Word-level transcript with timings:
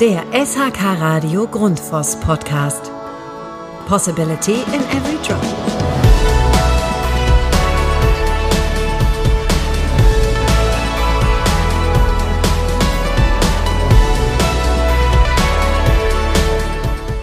Der 0.00 0.24
SHK 0.32 0.98
Radio 0.98 1.46
Grundfos 1.46 2.18
Podcast. 2.20 2.90
Possibility 3.86 4.54
in 4.54 4.80
every 4.96 5.18
drop. 5.22 5.42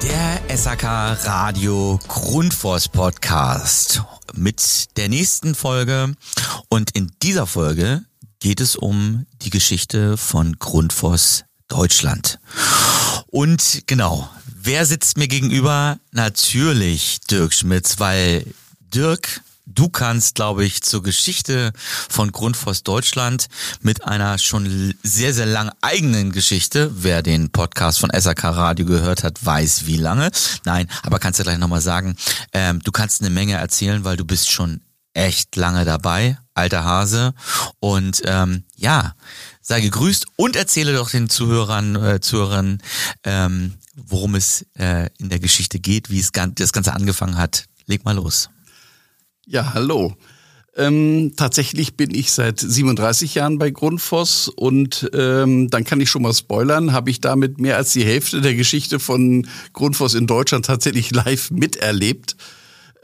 Der 0.03 0.55
SHK 0.55 0.83
Radio 1.25 1.99
Grundfos 2.07 2.87
Podcast 2.89 4.03
mit 4.35 4.95
der 4.97 5.09
nächsten 5.09 5.55
Folge. 5.55 6.13
Und 6.69 6.91
in 6.91 7.11
dieser 7.23 7.47
Folge 7.47 8.03
geht 8.37 8.61
es 8.61 8.75
um 8.75 9.25
die 9.41 9.49
Geschichte 9.49 10.15
von 10.15 10.59
Grundfos 10.59 11.46
Deutschland. 11.67 12.39
Und 13.27 13.83
genau, 13.87 14.29
wer 14.45 14.85
sitzt 14.85 15.17
mir 15.17 15.27
gegenüber? 15.27 15.99
Natürlich 16.11 17.19
Dirk 17.29 17.53
Schmitz, 17.53 17.99
weil 17.99 18.45
Dirk, 18.93 19.41
du 19.65 19.89
kannst, 19.89 20.35
glaube 20.35 20.65
ich, 20.65 20.81
zur 20.81 21.03
Geschichte 21.03 21.73
von 22.09 22.31
Grundfos 22.31 22.83
Deutschland 22.83 23.47
mit 23.81 24.05
einer 24.05 24.37
schon 24.37 24.93
sehr, 25.03 25.33
sehr 25.33 25.45
lang 25.45 25.71
eigenen 25.81 26.31
Geschichte, 26.31 26.89
wer 26.93 27.21
den 27.21 27.51
Podcast 27.51 27.99
von 27.99 28.09
SAK 28.17 28.45
Radio 28.45 28.85
gehört 28.85 29.23
hat, 29.23 29.45
weiß 29.45 29.85
wie 29.85 29.97
lange. 29.97 30.31
Nein, 30.63 30.89
aber 31.03 31.19
kannst 31.19 31.39
du 31.39 31.43
gleich 31.43 31.57
nochmal 31.57 31.81
sagen, 31.81 32.15
ähm, 32.53 32.81
du 32.83 32.91
kannst 32.91 33.21
eine 33.21 33.29
Menge 33.29 33.55
erzählen, 33.55 34.03
weil 34.03 34.17
du 34.17 34.25
bist 34.25 34.51
schon 34.51 34.81
echt 35.13 35.55
lange 35.55 35.83
dabei, 35.83 36.37
alter 36.53 36.83
Hase. 36.83 37.33
Und 37.79 38.21
ähm, 38.25 38.63
ja, 38.75 39.15
sei 39.67 39.81
gegrüßt 39.81 40.27
und 40.37 40.55
erzähle 40.55 40.93
doch 40.93 41.09
den 41.09 41.29
Zuhörern, 41.29 41.95
äh, 41.97 42.21
Zuhörern, 42.21 42.77
ähm, 43.25 43.73
worum 43.95 44.35
es 44.35 44.65
äh, 44.79 45.09
in 45.17 45.27
der 45.27 45.39
Geschichte 45.39 45.79
geht, 45.79 46.09
wie 46.09 46.19
es 46.19 46.31
das 46.31 46.71
Ganze 46.71 46.93
angefangen 46.93 47.37
hat. 47.37 47.65
Leg 47.85 48.05
mal 48.05 48.15
los. 48.15 48.49
Ja, 49.45 49.73
hallo. 49.73 50.15
Ähm, 50.77 51.33
tatsächlich 51.35 51.97
bin 51.97 52.13
ich 52.15 52.31
seit 52.31 52.61
37 52.61 53.35
Jahren 53.35 53.57
bei 53.57 53.69
Grundfos 53.71 54.47
und 54.47 55.09
ähm, 55.13 55.69
dann 55.69 55.83
kann 55.83 55.99
ich 55.99 56.09
schon 56.09 56.21
mal 56.21 56.33
spoilern, 56.33 56.93
habe 56.93 57.09
ich 57.09 57.19
damit 57.19 57.59
mehr 57.59 57.75
als 57.75 57.91
die 57.91 58.05
Hälfte 58.05 58.39
der 58.39 58.55
Geschichte 58.55 58.99
von 58.99 59.47
Grundfos 59.73 60.13
in 60.13 60.27
Deutschland 60.27 60.65
tatsächlich 60.65 61.11
live 61.11 61.51
miterlebt. 61.51 62.37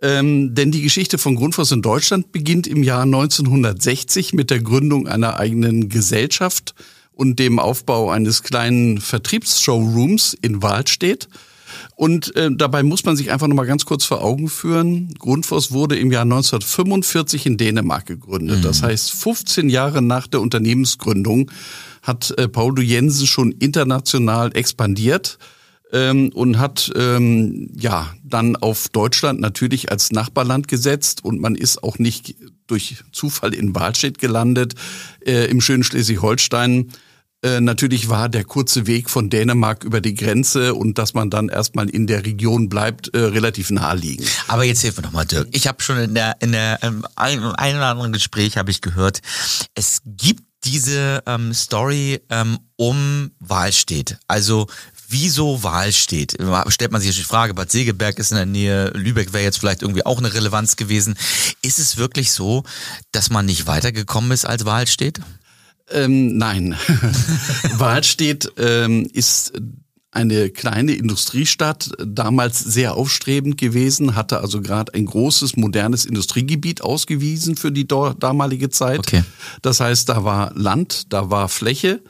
Ähm, 0.04 0.54
denn 0.54 0.72
die 0.72 0.82
Geschichte 0.82 1.18
von 1.18 1.38
Grundfos 1.38 1.72
in 1.72 1.82
Deutschland 1.82 2.34
beginnt 2.34 2.68
im 2.68 2.84
Jahr 2.84 3.04
1960 3.04 4.34
mit 4.34 4.50
der 4.50 4.60
Gründung 4.60 5.08
einer 5.08 5.40
eigenen 5.40 5.88
Gesellschaft 5.88 6.76
und 7.14 7.40
dem 7.40 7.58
Aufbau 7.58 8.10
eines 8.10 8.44
kleinen 8.44 9.00
Vertriebsshowrooms 9.00 10.36
in 10.42 10.62
Wahlstedt. 10.62 11.30
Und 11.96 12.36
äh, 12.36 12.50
dabei 12.54 12.84
muss 12.84 13.06
man 13.06 13.16
sich 13.16 13.32
einfach 13.32 13.48
noch 13.48 13.56
mal 13.56 13.66
ganz 13.66 13.86
kurz 13.86 14.04
vor 14.04 14.22
Augen 14.22 14.50
führen. 14.50 15.14
Grundfos 15.20 15.72
wurde 15.72 15.96
im 15.96 16.12
Jahr 16.12 16.24
1945 16.24 17.46
in 17.46 17.56
Dänemark 17.56 18.06
gegründet. 18.06 18.58
Mhm. 18.58 18.64
Das 18.64 18.84
heißt, 18.84 19.10
15 19.14 19.70
Jahre 19.70 20.02
nach 20.02 20.28
der 20.28 20.42
Unternehmensgründung 20.42 21.50
hat 22.02 22.32
äh, 22.38 22.50
Paul 22.50 22.76
du 22.76 22.82
Jensen 22.82 23.26
schon 23.26 23.54
international 23.54 24.54
expandiert 24.54 25.38
ähm, 25.94 26.30
und 26.34 26.60
hat 26.60 26.92
ähm, 26.96 27.70
ja 27.74 28.14
dann 28.24 28.56
auf 28.56 28.90
Deutschland 28.90 29.40
natürlich 29.40 29.92
als 29.92 30.12
Nachbarland 30.12 30.68
gesetzt 30.68 31.24
und 31.24 31.40
man 31.40 31.56
ist 31.56 31.84
auch 31.84 32.00
nicht 32.00 32.36
durch 32.68 32.98
Zufall 33.12 33.54
in 33.54 33.76
Wahlstedt 33.76 34.18
gelandet 34.18 34.74
äh, 35.26 35.46
im 35.46 35.62
schönen 35.62 35.84
Schleswig-Holstein. 35.84 36.92
Äh, 37.44 37.60
natürlich 37.60 38.08
war 38.08 38.30
der 38.30 38.46
kurze 38.46 38.88
Weg 38.88 39.10
von 39.10 39.30
Dänemark 39.30 39.84
über 39.84 40.00
die 40.00 40.16
Grenze 40.16 40.74
und 40.74 40.98
dass 40.98 41.14
man 41.14 41.30
dann 41.30 41.50
erstmal 41.50 41.90
in 41.90 42.08
der 42.08 42.26
Region 42.26 42.70
bleibt, 42.70 43.14
äh, 43.14 43.20
relativ 43.20 43.70
naheliegend. 43.70 44.30
Aber 44.48 44.64
jetzt 44.64 44.82
hilf 44.82 44.96
mir 44.96 45.04
nochmal, 45.04 45.26
Dirk. 45.26 45.50
Ich 45.52 45.68
habe 45.68 45.84
schon 45.84 45.98
in 45.98 46.16
der 46.16 46.38
in 46.40 46.54
der 46.54 46.80
ähm, 46.82 47.06
ein, 47.16 47.44
ein 47.44 47.76
oder 47.76 47.88
anderen 47.88 48.14
Gespräch 48.14 48.58
habe 48.58 48.72
ich 48.72 48.80
gehört, 48.82 49.20
es 49.76 50.02
gibt 50.06 50.44
diese 50.64 51.22
ähm, 51.26 51.54
Story 51.54 52.22
ähm, 52.30 52.60
um 52.78 53.32
Wahlstedt. 53.40 54.18
Also 54.28 54.68
wieso 55.14 55.64
Wahl 55.64 55.94
steht. 55.94 56.36
Stellt 56.68 56.92
man 56.92 57.00
sich 57.00 57.16
die 57.16 57.24
Frage, 57.24 57.54
Bad 57.54 57.72
Segeberg 57.72 58.20
ist 58.20 58.32
in 58.32 58.38
der 58.38 58.46
Nähe, 58.46 58.92
Lübeck 58.94 59.32
wäre 59.32 59.44
jetzt 59.44 59.60
vielleicht 59.60 59.82
irgendwie 59.82 60.06
auch 60.06 60.18
eine 60.18 60.34
Relevanz 60.34 60.76
gewesen. 60.76 61.16
Ist 61.62 61.80
es 61.80 61.96
wirklich 61.96 62.34
so, 62.34 62.64
dass 63.14 63.30
man 63.30 63.46
nicht 63.46 63.66
weitergekommen 63.68 64.32
ist, 64.32 64.46
als 64.46 64.66
Wahl 64.66 64.88
steht? 64.88 65.22
Ähm, 65.90 66.38
nein. 66.38 66.76
Wahlstedt 67.78 68.52
ähm, 68.58 69.08
ist 69.14 69.54
eine 70.12 70.50
kleine 70.50 70.94
Industriestadt, 70.94 71.92
damals 72.06 72.60
sehr 72.60 72.96
aufstrebend 72.96 73.58
gewesen, 73.58 74.16
hatte 74.16 74.42
also 74.42 74.62
gerade 74.62 74.94
ein 74.94 75.06
großes, 75.06 75.56
modernes 75.56 76.06
Industriegebiet 76.06 76.82
ausgewiesen 76.82 77.56
für 77.56 77.72
die 77.72 77.88
damalige 77.88 78.70
Zeit. 78.70 79.00
Okay. 79.00 79.24
Das 79.62 79.80
heißt, 79.80 80.10
da 80.10 80.24
war 80.24 80.52
Land, 80.56 81.12
da 81.14 81.30
war 81.32 81.50
Fläche 81.50 82.02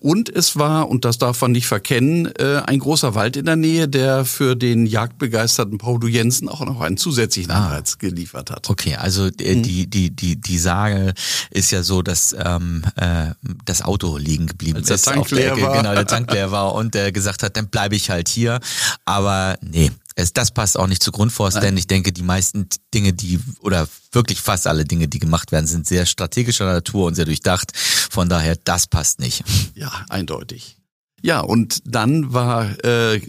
und 0.00 0.28
es 0.28 0.56
war, 0.56 0.88
und 0.88 1.04
das 1.04 1.18
darf 1.18 1.40
man 1.40 1.52
nicht 1.52 1.66
verkennen, 1.66 2.26
äh, 2.36 2.62
ein 2.66 2.80
großer 2.80 3.14
Wald 3.14 3.36
in 3.36 3.46
der 3.46 3.56
Nähe, 3.56 3.88
der 3.88 4.24
für 4.24 4.56
den 4.56 4.86
jagdbegeisterten 4.86 5.78
Paul 5.78 6.00
du 6.00 6.08
Jensen 6.08 6.48
auch 6.48 6.64
noch 6.64 6.80
einen 6.80 6.96
zusätzlichen 6.96 7.52
ah. 7.52 7.66
Anreiz 7.66 7.98
geliefert 7.98 8.50
hat. 8.50 8.68
Okay, 8.68 8.96
also 8.96 9.26
äh, 9.26 9.56
mhm. 9.56 9.62
die, 9.62 9.86
die, 9.86 10.10
die, 10.10 10.36
die 10.36 10.58
Sage 10.58 11.14
ist 11.50 11.70
ja 11.70 11.82
so, 11.82 12.02
dass 12.02 12.34
ähm, 12.38 12.82
äh, 12.96 13.30
das 13.64 13.82
Auto 13.82 14.16
liegen 14.16 14.46
geblieben 14.46 14.78
Als 14.78 14.90
ist. 14.90 15.06
Der 15.06 15.14
Tank 15.14 15.30
leer 15.30 15.60
war. 15.60 15.76
Genau, 15.76 15.94
der 15.94 16.06
Tank 16.06 16.32
leer 16.32 16.50
war 16.50 16.74
und 16.74 16.94
der 16.94 17.12
gesagt 17.12 17.42
hat, 17.42 17.56
dann 17.56 17.68
bleibe 17.68 17.94
ich 17.94 18.10
halt 18.10 18.28
hier. 18.28 18.60
Aber 19.04 19.58
nee, 19.60 19.90
es, 20.14 20.32
das 20.32 20.50
passt 20.50 20.78
auch 20.78 20.86
nicht 20.86 21.02
zu 21.02 21.12
Grundforst, 21.12 21.56
Nein. 21.56 21.64
denn 21.64 21.76
ich 21.76 21.86
denke, 21.86 22.12
die 22.12 22.22
meisten 22.22 22.68
Dinge, 22.94 23.12
die 23.12 23.40
oder 23.60 23.88
wirklich 24.12 24.40
fast 24.40 24.66
alle 24.66 24.84
Dinge, 24.84 25.08
die 25.08 25.18
gemacht 25.18 25.52
werden, 25.52 25.66
sind 25.66 25.86
sehr 25.86 26.06
strategischer 26.06 26.66
Natur 26.66 27.06
und 27.06 27.14
sehr 27.14 27.24
durchdacht. 27.24 27.76
Von 27.76 28.28
daher, 28.28 28.56
das 28.56 28.86
passt 28.86 29.20
nicht. 29.20 29.44
Ja, 29.74 30.04
eindeutig. 30.08 30.76
Ja, 31.22 31.40
und 31.40 31.80
dann 31.84 32.32
war 32.32 32.84
äh, 32.84 33.20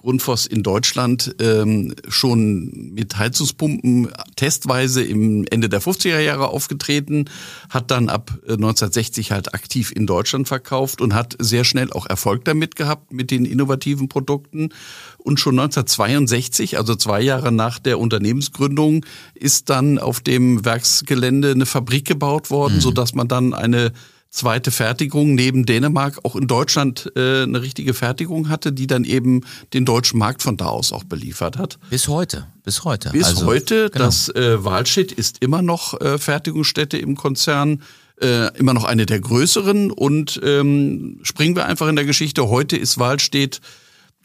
Grundfos 0.00 0.46
in 0.46 0.62
Deutschland 0.62 1.34
ähm, 1.40 1.94
schon 2.08 2.94
mit 2.94 3.18
Heizungspumpen 3.18 4.08
testweise 4.34 5.04
im 5.04 5.44
Ende 5.50 5.68
der 5.68 5.82
50er 5.82 6.20
Jahre 6.20 6.48
aufgetreten, 6.48 7.26
hat 7.68 7.90
dann 7.90 8.08
ab 8.08 8.30
1960 8.42 9.28
äh, 9.30 9.34
halt 9.34 9.52
aktiv 9.52 9.92
in 9.94 10.06
Deutschland 10.06 10.48
verkauft 10.48 11.02
und 11.02 11.12
hat 11.12 11.36
sehr 11.38 11.64
schnell 11.64 11.92
auch 11.92 12.06
Erfolg 12.06 12.46
damit 12.46 12.76
gehabt 12.76 13.12
mit 13.12 13.30
den 13.30 13.44
innovativen 13.44 14.08
Produkten. 14.08 14.70
Und 15.18 15.38
schon 15.38 15.58
1962, 15.60 16.78
also 16.78 16.94
zwei 16.94 17.20
Jahre 17.20 17.52
nach 17.52 17.78
der 17.78 17.98
Unternehmensgründung, 17.98 19.04
ist 19.34 19.68
dann 19.68 19.98
auf 19.98 20.20
dem 20.20 20.64
Werksgelände 20.64 21.50
eine 21.50 21.66
Fabrik 21.66 22.06
gebaut 22.06 22.50
worden, 22.50 22.76
mhm. 22.76 22.80
so 22.80 22.90
dass 22.90 23.14
man 23.14 23.28
dann 23.28 23.52
eine 23.52 23.92
zweite 24.30 24.70
Fertigung 24.70 25.34
neben 25.34 25.66
Dänemark 25.66 26.20
auch 26.22 26.36
in 26.36 26.46
Deutschland 26.46 27.12
äh, 27.16 27.42
eine 27.42 27.62
richtige 27.62 27.94
Fertigung 27.94 28.48
hatte, 28.48 28.72
die 28.72 28.86
dann 28.86 29.04
eben 29.04 29.42
den 29.74 29.84
deutschen 29.84 30.18
Markt 30.18 30.42
von 30.42 30.56
da 30.56 30.66
aus 30.66 30.92
auch 30.92 31.04
beliefert 31.04 31.58
hat. 31.58 31.78
Bis 31.90 32.08
heute, 32.08 32.46
bis 32.62 32.84
heute. 32.84 33.10
Bis 33.10 33.26
also, 33.26 33.46
heute. 33.46 33.90
Genau. 33.90 34.04
Das 34.04 34.28
äh, 34.28 34.64
Walstedt 34.64 35.12
ist 35.12 35.42
immer 35.42 35.62
noch 35.62 36.00
äh, 36.00 36.18
Fertigungsstätte 36.18 36.96
im 36.96 37.16
Konzern. 37.16 37.82
Äh, 38.20 38.56
immer 38.58 38.74
noch 38.74 38.84
eine 38.84 39.06
der 39.06 39.18
größeren 39.18 39.90
und 39.90 40.38
ähm, 40.44 41.20
springen 41.22 41.56
wir 41.56 41.64
einfach 41.64 41.88
in 41.88 41.96
der 41.96 42.04
Geschichte. 42.04 42.48
Heute 42.48 42.76
ist 42.76 42.98
Wahlstedt 42.98 43.62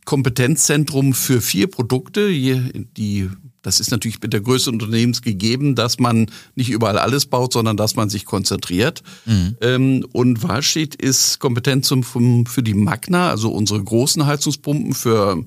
Kompetenzzentrum 0.03 1.13
für 1.13 1.39
vier 1.39 1.67
Produkte, 1.67 2.29
die 2.29 3.29
das 3.65 3.79
ist 3.79 3.89
natürlich 3.89 4.21
mit 4.21 4.31
der 4.31 4.41
Größe 4.41 4.65
des 4.65 4.73
Unternehmens 4.73 5.23
gegeben, 5.23 5.73
dass 5.73 5.97
man 5.97 6.27
nicht 6.53 6.69
überall 6.69 6.99
alles 6.99 7.25
baut, 7.25 7.51
sondern 7.51 7.77
dass 7.77 7.95
man 7.95 8.09
sich 8.09 8.25
konzentriert. 8.25 9.01
Mhm. 9.25 9.57
Ähm, 9.59 10.05
und 10.11 10.43
Wahlstedt 10.43 10.93
ist 10.93 11.39
kompetent 11.39 11.83
zum, 11.83 12.03
für 12.03 12.61
die 12.61 12.75
Magna, 12.75 13.31
also 13.31 13.49
unsere 13.49 13.83
großen 13.83 14.27
Heizungspumpen 14.27 14.93
für 14.93 15.43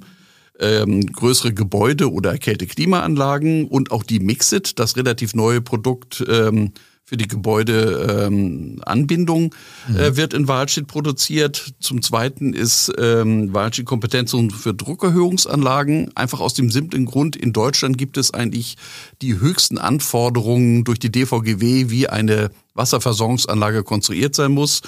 ähm, 0.59 1.07
größere 1.07 1.55
Gebäude 1.55 2.11
oder 2.11 2.37
Kälte-Klimaanlagen 2.39 3.69
und 3.69 3.93
auch 3.93 4.03
die 4.03 4.19
Mixit, 4.19 4.81
das 4.81 4.97
relativ 4.97 5.35
neue 5.35 5.61
Produkt 5.61 6.25
ähm, 6.29 6.73
für 7.09 7.17
die 7.17 7.27
Gebäudeanbindung 7.27 9.43
ähm, 9.43 9.51
mhm. 9.89 9.97
äh, 9.97 10.17
wird 10.19 10.35
in 10.35 10.47
Wahlstedt 10.47 10.89
produziert. 10.89 11.73
Zum 11.81 12.03
Zweiten 12.03 12.53
ist 12.53 12.93
ähm, 12.99 13.55
Wahlstedt 13.55 13.87
Kompetenz 13.87 14.37
für 14.55 14.75
Druckerhöhungsanlagen. 14.75 16.15
Einfach 16.15 16.41
aus 16.41 16.53
dem 16.53 16.71
simplen 16.71 17.07
Grund, 17.07 17.35
in 17.35 17.55
Deutschland 17.55 17.97
gibt 17.97 18.19
es 18.19 18.35
eigentlich 18.35 18.77
die 19.23 19.41
höchsten 19.41 19.79
Anforderungen 19.79 20.85
durch 20.85 20.99
die 20.99 21.11
DVGW, 21.11 21.89
wie 21.89 22.11
eine 22.11 22.51
Wasserversorgungsanlage 22.79 23.83
konstruiert 23.83 24.35
sein 24.35 24.53
muss. 24.53 24.81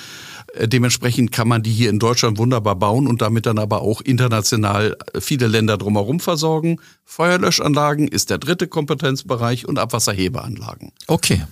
Äh, 0.54 0.68
dementsprechend 0.68 1.32
kann 1.32 1.48
man 1.48 1.62
die 1.62 1.72
hier 1.72 1.90
in 1.90 1.98
Deutschland 1.98 2.38
wunderbar 2.38 2.76
bauen 2.76 3.06
und 3.06 3.22
damit 3.22 3.46
dann 3.46 3.58
aber 3.58 3.82
auch 3.82 4.00
international 4.00 4.96
äh, 5.12 5.20
viele 5.20 5.46
Länder 5.46 5.76
drumherum 5.76 6.20
versorgen. 6.20 6.80
Feuerlöschanlagen 7.04 8.08
ist 8.08 8.30
der 8.30 8.38
dritte 8.38 8.68
Kompetenzbereich 8.68 9.66
und 9.66 9.78
Abwasserhebeanlagen. 9.78 10.92
Okay. 11.06 11.44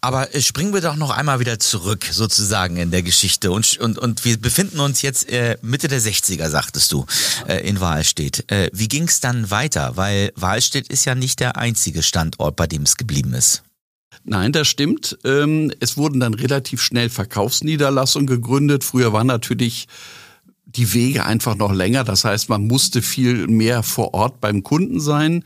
Aber 0.00 0.34
äh, 0.34 0.40
springen 0.40 0.72
wir 0.72 0.80
doch 0.80 0.96
noch 0.96 1.10
einmal 1.10 1.40
wieder 1.40 1.58
zurück, 1.58 2.06
sozusagen 2.10 2.76
in 2.76 2.90
der 2.90 3.02
Geschichte. 3.02 3.52
Und, 3.52 3.78
und, 3.78 3.98
und 3.98 4.24
wir 4.24 4.40
befinden 4.40 4.80
uns 4.80 5.02
jetzt 5.02 5.30
äh, 5.30 5.56
Mitte 5.62 5.88
der 5.88 6.00
60er, 6.00 6.48
sagtest 6.48 6.92
du, 6.92 7.06
äh, 7.46 7.66
in 7.68 7.80
Wahlstedt. 7.80 8.50
Äh, 8.50 8.70
wie 8.72 8.88
ging 8.88 9.04
es 9.04 9.20
dann 9.20 9.50
weiter? 9.50 9.96
Weil 9.96 10.32
Wahlstedt 10.36 10.88
ist 10.88 11.04
ja 11.04 11.14
nicht 11.14 11.40
der 11.40 11.56
einzige 11.56 12.02
Standort, 12.02 12.56
bei 12.56 12.66
dem 12.66 12.82
es 12.82 12.96
geblieben 12.96 13.34
ist. 13.34 13.62
Nein, 14.24 14.52
das 14.52 14.68
stimmt. 14.68 15.18
Ähm, 15.24 15.72
es 15.80 15.96
wurden 15.96 16.20
dann 16.20 16.34
relativ 16.34 16.80
schnell 16.80 17.08
Verkaufsniederlassungen 17.08 18.26
gegründet. 18.26 18.84
Früher 18.84 19.12
waren 19.12 19.26
natürlich 19.26 19.88
die 20.64 20.94
Wege 20.94 21.26
einfach 21.26 21.56
noch 21.56 21.72
länger. 21.72 22.04
Das 22.04 22.24
heißt, 22.24 22.48
man 22.48 22.66
musste 22.66 23.02
viel 23.02 23.46
mehr 23.46 23.82
vor 23.82 24.14
Ort 24.14 24.40
beim 24.40 24.62
Kunden 24.62 25.00
sein. 25.00 25.44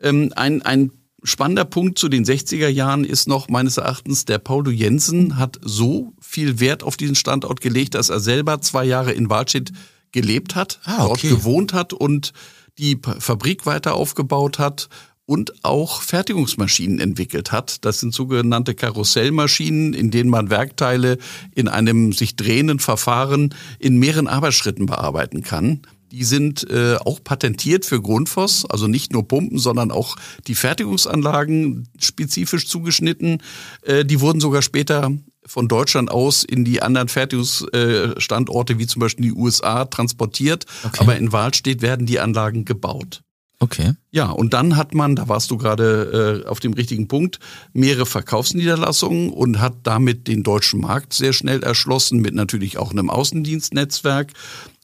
Ähm, 0.00 0.32
ein, 0.36 0.62
ein 0.62 0.90
spannender 1.22 1.64
Punkt 1.64 1.98
zu 1.98 2.08
den 2.08 2.24
60er 2.24 2.68
Jahren 2.68 3.04
ist 3.04 3.28
noch 3.28 3.48
meines 3.48 3.78
Erachtens, 3.78 4.24
der 4.24 4.38
Paulo 4.38 4.70
Jensen 4.70 5.38
hat 5.38 5.58
so 5.62 6.12
viel 6.20 6.60
Wert 6.60 6.82
auf 6.82 6.96
diesen 6.96 7.14
Standort 7.14 7.60
gelegt, 7.60 7.94
dass 7.94 8.10
er 8.10 8.20
selber 8.20 8.60
zwei 8.60 8.84
Jahre 8.84 9.12
in 9.12 9.30
Waldstedt 9.30 9.72
gelebt 10.12 10.54
hat, 10.54 10.80
ah, 10.84 11.06
okay. 11.06 11.28
dort 11.28 11.40
gewohnt 11.40 11.72
hat 11.72 11.92
und 11.92 12.32
die 12.78 12.98
Fabrik 13.18 13.66
weiter 13.66 13.94
aufgebaut 13.94 14.58
hat 14.58 14.88
und 15.26 15.64
auch 15.64 16.02
Fertigungsmaschinen 16.02 17.00
entwickelt 17.00 17.50
hat. 17.52 17.84
Das 17.84 18.00
sind 18.00 18.12
sogenannte 18.12 18.74
Karussellmaschinen, 18.74 19.94
in 19.94 20.10
denen 20.10 20.30
man 20.30 20.50
Werkteile 20.50 21.18
in 21.54 21.68
einem 21.68 22.12
sich 22.12 22.36
drehenden 22.36 22.78
Verfahren 22.78 23.54
in 23.78 23.98
mehreren 23.98 24.28
Arbeitsschritten 24.28 24.86
bearbeiten 24.86 25.42
kann. 25.42 25.82
Die 26.12 26.24
sind 26.24 26.70
äh, 26.70 26.96
auch 26.96 27.24
patentiert 27.24 27.84
für 27.84 28.00
Grundfos, 28.00 28.64
also 28.66 28.86
nicht 28.86 29.12
nur 29.12 29.26
Pumpen, 29.26 29.58
sondern 29.58 29.90
auch 29.90 30.14
die 30.46 30.54
Fertigungsanlagen 30.54 31.88
spezifisch 31.98 32.68
zugeschnitten. 32.68 33.42
Äh, 33.82 34.04
die 34.04 34.20
wurden 34.20 34.40
sogar 34.40 34.62
später 34.62 35.10
von 35.44 35.66
Deutschland 35.66 36.12
aus 36.12 36.44
in 36.44 36.64
die 36.64 36.82
anderen 36.82 37.08
Fertigungsstandorte, 37.08 38.78
wie 38.78 38.86
zum 38.86 39.00
Beispiel 39.00 39.24
die 39.24 39.32
USA, 39.32 39.86
transportiert. 39.86 40.66
Okay. 40.84 40.98
Aber 41.00 41.16
in 41.16 41.32
Wahlstedt 41.32 41.82
werden 41.82 42.06
die 42.06 42.20
Anlagen 42.20 42.64
gebaut. 42.64 43.23
Okay. 43.60 43.94
Ja, 44.10 44.30
und 44.30 44.52
dann 44.52 44.76
hat 44.76 44.94
man, 44.94 45.16
da 45.16 45.28
warst 45.28 45.50
du 45.50 45.56
gerade 45.56 46.42
äh, 46.44 46.48
auf 46.48 46.60
dem 46.60 46.74
richtigen 46.74 47.08
Punkt, 47.08 47.38
mehrere 47.72 48.04
Verkaufsniederlassungen 48.04 49.30
und 49.30 49.60
hat 49.60 49.74
damit 49.84 50.28
den 50.28 50.42
deutschen 50.42 50.80
Markt 50.80 51.12
sehr 51.12 51.32
schnell 51.32 51.62
erschlossen, 51.62 52.20
mit 52.20 52.34
natürlich 52.34 52.78
auch 52.78 52.90
einem 52.90 53.10
Außendienstnetzwerk 53.10 54.32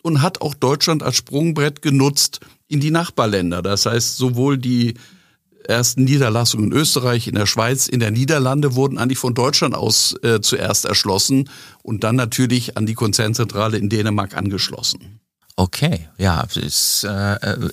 und 0.03 0.23
hat 0.23 0.41
auch 0.41 0.55
Deutschland 0.55 1.03
als 1.03 1.17
Sprungbrett 1.17 1.83
genutzt 1.83 2.41
in 2.69 2.81
die 2.81 2.91
Nachbarländer. 2.91 3.61
Das 3.63 3.87
heißt, 3.87 4.17
sowohl 4.17 4.57
die 4.57 4.95
ersten 5.65 6.05
Niederlassungen 6.05 6.73
in 6.73 6.77
Österreich, 6.77 7.29
in 7.29 7.35
der 7.35 7.47
Schweiz, 7.47 7.87
in 7.87 8.01
der 8.01 8.11
Niederlande 8.11 8.75
wurden 8.75 8.99
eigentlich 8.99 9.19
von 9.19 9.35
Deutschland 9.35 9.75
aus 9.75 10.15
äh, 10.23 10.41
zuerst 10.41 10.85
erschlossen 10.85 11.51
und 11.83 12.05
dann 12.05 12.17
natürlich 12.17 12.77
an 12.77 12.87
die 12.87 12.95
Konzernzentrale 12.95 13.77
in 13.77 13.89
Dänemark 13.89 14.37
angeschlossen. 14.37 15.21
Okay, 15.61 16.09
ja, 16.17 16.43
es 16.57 17.05
äh, 17.05 17.11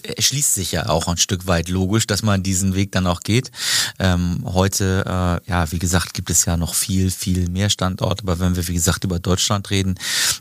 erschließt 0.04 0.56
sich 0.56 0.74
ja 0.74 0.90
auch 0.90 1.08
ein 1.08 1.16
Stück 1.16 1.48
weit 1.48 1.70
logisch, 1.70 2.06
dass 2.06 2.22
man 2.22 2.44
diesen 2.44 2.76
Weg 2.76 2.92
dann 2.92 3.08
auch 3.08 3.22
geht. 3.22 3.50
Ähm, 3.98 4.44
heute, 4.44 5.06
äh, 5.06 5.50
ja, 5.50 5.72
wie 5.72 5.80
gesagt, 5.80 6.14
gibt 6.14 6.30
es 6.30 6.44
ja 6.44 6.58
noch 6.58 6.76
viel, 6.76 7.10
viel 7.10 7.48
mehr 7.48 7.70
Standorte, 7.70 8.24
aber 8.24 8.40
wenn 8.40 8.58
wir, 8.58 8.68
wie 8.68 8.74
gesagt, 8.74 9.06
über 9.06 9.20
Deutschland 9.20 9.70
reden, 9.70 9.96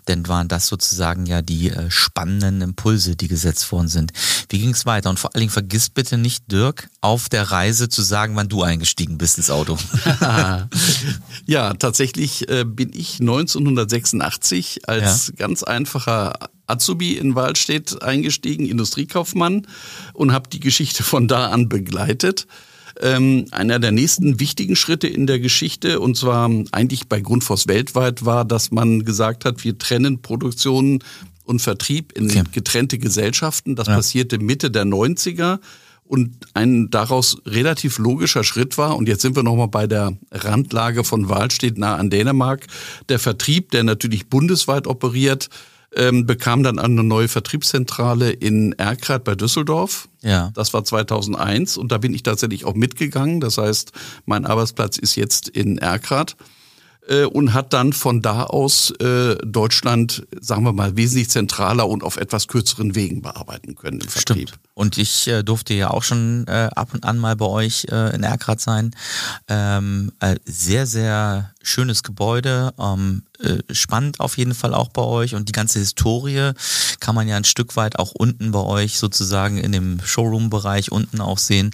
dann 0.07 0.27
waren 0.27 0.49
das 0.49 0.67
sozusagen 0.67 1.25
ja 1.27 1.41
die 1.41 1.71
äh, 1.71 1.89
spannenden 1.89 2.63
Impulse, 2.63 3.15
die 3.15 3.29
gesetzt 3.29 3.71
worden 3.71 3.87
sind. 3.87 4.13
Wie 4.49 4.59
ging 4.59 4.71
es 4.71 4.85
weiter? 4.85 5.09
Und 5.09 5.21
vor 5.21 5.33
allen 5.33 5.43
Dingen 5.43 5.53
vergiss 5.53 5.89
bitte 5.89 6.19
nicht, 6.19 6.51
Dirk, 6.51 6.89
auf 7.01 7.29
der 7.29 7.45
Reise 7.53 7.89
zu 7.89 8.03
sagen, 8.03 8.35
wann 8.35 8.49
du 8.49 8.65
eingestiegen 8.65 9.19
bist 9.19 9.39
ins 9.39 9.51
Auto. 9.51 9.79
ja, 11.47 11.75
tatsächlich 11.75 12.49
äh, 12.49 12.65
bin 12.65 12.91
ich 12.93 13.21
1986 13.21 14.89
als 14.89 15.29
ja. 15.29 15.35
ganz 15.37 15.63
einfacher 15.63 16.51
Azubi 16.67 17.13
in 17.17 17.35
Waldstedt 17.35 18.03
eingestiegen, 18.03 18.67
Industriekaufmann 18.67 19.67
und 20.13 20.33
habe 20.33 20.49
die 20.49 20.61
Geschichte 20.61 21.03
von 21.03 21.29
da 21.29 21.49
an 21.51 21.69
begleitet. 21.69 22.47
Ähm, 23.01 23.47
einer 23.51 23.79
der 23.79 23.93
nächsten 23.93 24.41
wichtigen 24.41 24.75
Schritte 24.75 25.07
in 25.07 25.27
der 25.27 25.39
Geschichte, 25.39 26.01
und 26.01 26.17
zwar 26.17 26.51
eigentlich 26.73 27.09
bei 27.09 27.21
Grundfos 27.21 27.69
weltweit, 27.69 28.25
war, 28.25 28.45
dass 28.45 28.71
man 28.71 29.05
gesagt 29.05 29.45
hat, 29.45 29.65
wir 29.65 29.77
trennen 29.77 30.23
Produktion 30.23 31.01
und 31.45 31.61
Vertrieb 31.61 32.13
in 32.13 32.31
okay. 32.31 32.45
getrennte 32.53 32.99
Gesellschaften. 32.99 33.77
Das 33.77 33.87
ja. 33.87 33.97
passierte 33.97 34.39
Mitte 34.39 34.71
der 34.71 34.85
90er 34.85 35.59
und 36.05 36.37
ein 36.55 36.89
daraus 36.91 37.39
relativ 37.45 37.99
logischer 37.99 38.45
Schritt 38.45 38.79
war, 38.79 38.97
und 38.97 39.09
jetzt 39.09 39.23
sind 39.23 39.37
wir 39.37 39.43
nochmal 39.43 39.69
bei 39.69 39.87
der 39.87 40.17
Randlage 40.31 41.05
von 41.05 41.29
Wahlstedt 41.29 41.79
nah 41.79 41.97
an 41.97 42.11
Dänemark, 42.11 42.67
der 43.09 43.19
Vertrieb, 43.19 43.73
der 43.73 43.85
natürlich 43.85 44.29
bundesweit 44.29 44.87
operiert, 44.87 45.51
ähm, 45.97 46.27
bekam 46.27 46.63
dann 46.63 46.79
eine 46.79 47.03
neue 47.03 47.29
Vertriebszentrale 47.29 48.31
in 48.31 48.73
Erkrath 48.75 49.25
bei 49.25 49.35
Düsseldorf. 49.35 50.09
Ja. 50.23 50.51
Das 50.55 50.75
war 50.75 50.85
2001 50.85 51.77
und 51.77 51.91
da 51.91 51.99
bin 51.99 52.15
ich 52.15 52.23
tatsächlich 52.23 52.65
auch 52.65 52.75
mitgegangen. 52.75 53.41
Das 53.41 53.59
heißt, 53.59 53.93
mein 54.27 54.45
Arbeitsplatz 54.45 54.99
ist 54.99 55.17
jetzt 55.17 55.49
in 55.49 55.79
Erkrath 55.79 56.37
äh, 57.09 57.25
und 57.25 57.55
hat 57.55 57.73
dann 57.73 57.93
von 57.93 58.23
da 58.23 58.45
aus 58.45 58.91
äh, 59.01 59.37
Deutschland, 59.37 60.27
sagen 60.41 60.65
wir 60.65 60.73
mal, 60.73 60.97
wesentlich 60.97 61.31
zentraler 61.31 61.89
und 61.89 62.03
auf 62.03 62.17
etwas 62.17 62.49
kürzeren 62.49 62.95
Wegen 62.95 63.23
bearbeiten 63.23 63.75
können 63.75 64.01
im 64.01 64.09
Vertrieb. 64.09 64.49
Stimmt. 64.49 64.61
Und 64.75 64.99
ich 64.99 65.29
äh, 65.29 65.43
durfte 65.43 65.75
ja 65.75 65.91
auch 65.91 66.03
schon 66.03 66.45
äh, 66.47 66.69
ab 66.75 66.91
und 66.93 67.05
an 67.05 67.19
mal 67.19 67.37
bei 67.37 67.47
euch 67.47 67.87
äh, 67.91 68.15
in 68.15 68.23
Erkrath 68.23 68.61
sein. 68.61 68.95
Ähm, 69.49 70.13
äh, 70.21 70.37
sehr, 70.45 70.87
sehr 70.87 71.53
schönes 71.67 72.03
Gebäude, 72.03 72.73
ähm, 72.79 73.23
äh, 73.41 73.59
spannend 73.75 74.21
auf 74.21 74.39
jeden 74.39 74.55
Fall 74.55 74.73
auch 74.73 74.89
bei 74.89 75.03
euch 75.03 75.35
und 75.35 75.49
die 75.49 75.53
ganze 75.53 75.79
Historie 75.79 76.53
kann 77.01 77.15
man 77.15 77.29
ja 77.29 77.37
ein 77.37 77.45
Stück 77.45 77.77
weit 77.77 77.99
auch 77.99 78.13
unten 78.13 78.53
bei 78.53 78.61
euch 78.61 78.99
sozusagen 78.99 79.59
in 79.59 79.73
dem 79.73 80.01
Showroom-Bereich 80.03 80.93
unten 80.93 81.21
auch 81.21 81.39
sehen. 81.39 81.71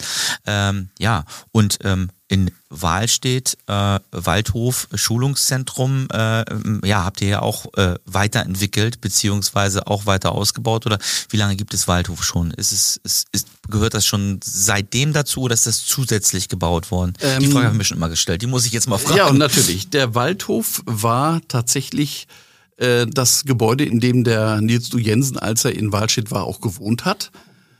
Ähm, 0.46 0.88
ja, 0.98 1.24
und 1.52 1.78
ähm, 1.84 2.10
in 2.32 2.50
Wahlstedt, 2.70 3.58
äh, 3.66 4.00
Waldhof, 4.10 4.88
Schulungszentrum, 4.94 6.08
äh, 6.10 6.44
ja, 6.82 7.04
habt 7.04 7.20
ihr 7.20 7.28
ja 7.28 7.42
auch 7.42 7.66
äh, 7.74 7.96
weiterentwickelt, 8.06 9.02
beziehungsweise 9.02 9.86
auch 9.86 10.06
weiter 10.06 10.32
ausgebaut 10.32 10.86
oder 10.86 10.98
wie 11.28 11.36
lange 11.36 11.56
gibt 11.56 11.74
es 11.74 11.88
Waldhof 11.88 12.24
schon? 12.24 12.50
Ist 12.52 12.72
es, 12.72 12.96
ist, 13.04 13.28
ist, 13.32 13.48
gehört 13.72 13.94
das 13.94 14.06
schon 14.06 14.38
seitdem 14.44 15.12
dazu 15.12 15.42
oder 15.42 15.54
ist 15.54 15.66
das 15.66 15.84
zusätzlich 15.84 16.48
gebaut 16.48 16.92
worden? 16.92 17.14
Ähm, 17.20 17.40
die 17.40 17.46
Frage 17.48 17.66
habe 17.66 17.74
ich 17.74 17.78
mir 17.78 17.84
schon 17.84 17.96
immer 17.96 18.08
gestellt, 18.08 18.42
die 18.42 18.46
muss 18.46 18.64
ich 18.66 18.72
jetzt 18.72 18.88
mal 18.88 18.98
fragen. 18.98 19.16
Ja, 19.16 19.26
und 19.26 19.38
natürlich. 19.38 19.90
Der 19.90 20.14
Waldhof 20.14 20.82
war 20.86 21.40
tatsächlich 21.48 22.28
äh, 22.76 23.06
das 23.06 23.44
Gebäude, 23.44 23.84
in 23.84 23.98
dem 23.98 24.22
der 24.22 24.60
Nils 24.60 24.88
Du 24.88 24.98
Jensen, 24.98 25.38
als 25.38 25.64
er 25.64 25.74
in 25.74 25.92
Wahlstedt 25.92 26.30
war, 26.30 26.44
auch 26.44 26.60
gewohnt 26.60 27.04
hat. 27.04 27.32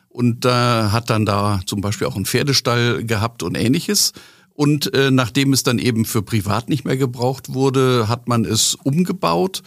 Und 0.08 0.44
da 0.44 0.88
äh, 0.88 0.90
hat 0.90 1.11
dann 1.11 1.25
da 1.25 1.61
zum 1.66 1.80
Beispiel 1.80 2.06
auch 2.06 2.16
einen 2.16 2.26
Pferdestall 2.26 3.04
gehabt 3.04 3.42
und 3.42 3.54
ähnliches. 3.54 4.12
Und 4.54 4.92
äh, 4.94 5.11
nachdem 5.11 5.52
es 5.52 5.62
dann 5.62 5.78
eben 5.78 6.04
für 6.04 6.22
privat 6.22 6.68
nicht 6.68 6.84
mehr 6.84 6.96
gebraucht 6.96 7.54
wurde, 7.54 8.08
hat 8.08 8.28
man 8.28 8.44
es 8.44 8.75
umgebaut 8.75 9.62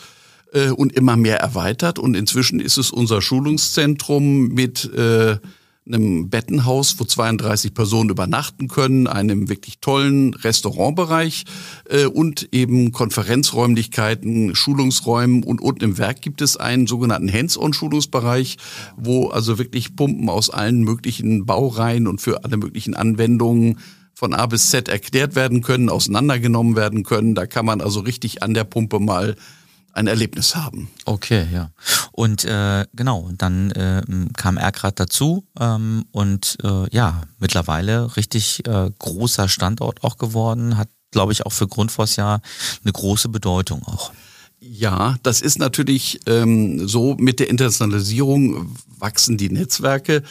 äh, 0.53 0.69
und 0.69 0.93
immer 0.93 1.15
mehr 1.17 1.39
erweitert. 1.39 1.97
Und 1.97 2.15
inzwischen 2.15 2.59
ist 2.59 2.77
es 2.77 2.91
unser 2.91 3.21
Schulungszentrum 3.21 4.49
mit 4.49 4.85
äh, 4.93 5.37
einem 5.87 6.29
Bettenhaus, 6.29 6.99
wo 6.99 7.03
32 7.03 7.73
Personen 7.73 8.09
übernachten 8.09 8.67
können, 8.67 9.07
einem 9.07 9.49
wirklich 9.49 9.79
tollen 9.79 10.33
Restaurantbereich 10.33 11.45
äh, 11.89 12.05
und 12.05 12.49
eben 12.51 12.91
Konferenzräumlichkeiten, 12.91 14.55
Schulungsräumen 14.55 15.43
und 15.43 15.61
unten 15.61 15.83
im 15.83 15.97
Werk 15.97 16.21
gibt 16.21 16.41
es 16.41 16.57
einen 16.57 16.87
sogenannten 16.87 17.31
Hands-on-Schulungsbereich, 17.31 18.57
wo 18.97 19.27
also 19.27 19.59
wirklich 19.59 19.95
Pumpen 19.95 20.29
aus 20.29 20.49
allen 20.49 20.81
möglichen 20.81 21.45
Baureihen 21.45 22.07
und 22.07 22.19
für 22.19 22.43
alle 22.43 22.57
möglichen 22.57 22.95
Anwendungen 22.95 23.79
von 24.15 24.33
A 24.33 24.45
bis 24.47 24.69
Z 24.69 24.87
erklärt 24.87 25.35
werden 25.35 25.61
können, 25.61 25.89
auseinandergenommen 25.89 26.75
werden 26.75 27.03
können. 27.03 27.35
Da 27.35 27.45
kann 27.45 27.65
man 27.65 27.81
also 27.81 27.99
richtig 27.99 28.41
an 28.41 28.53
der 28.53 28.63
Pumpe 28.63 28.99
mal 28.99 29.35
ein 29.95 30.07
Erlebnis 30.07 30.55
haben. 30.55 30.89
Okay, 31.05 31.47
ja. 31.51 31.71
Und 32.11 32.45
äh, 32.45 32.85
genau, 32.93 33.29
dann 33.37 33.71
äh, 33.71 34.01
kam 34.35 34.57
Ergrad 34.57 34.99
dazu 34.99 35.45
ähm, 35.59 36.05
und 36.11 36.57
äh, 36.63 36.89
ja, 36.91 37.23
mittlerweile 37.39 38.15
richtig 38.17 38.65
äh, 38.67 38.91
großer 38.99 39.47
Standort 39.47 40.03
auch 40.03 40.17
geworden, 40.17 40.77
hat, 40.77 40.89
glaube 41.11 41.31
ich, 41.31 41.45
auch 41.45 41.53
für 41.53 41.67
Grundfos 41.67 42.17
ja 42.17 42.41
eine 42.83 42.91
große 42.91 43.29
Bedeutung 43.29 43.83
auch. 43.83 44.11
Ja, 44.59 45.17
das 45.23 45.41
ist 45.41 45.59
natürlich 45.59 46.19
ähm, 46.25 46.87
so, 46.87 47.15
mit 47.19 47.39
der 47.39 47.49
Internationalisierung 47.49 48.75
wachsen 48.97 49.37
die 49.37 49.49
Netzwerke. 49.49 50.23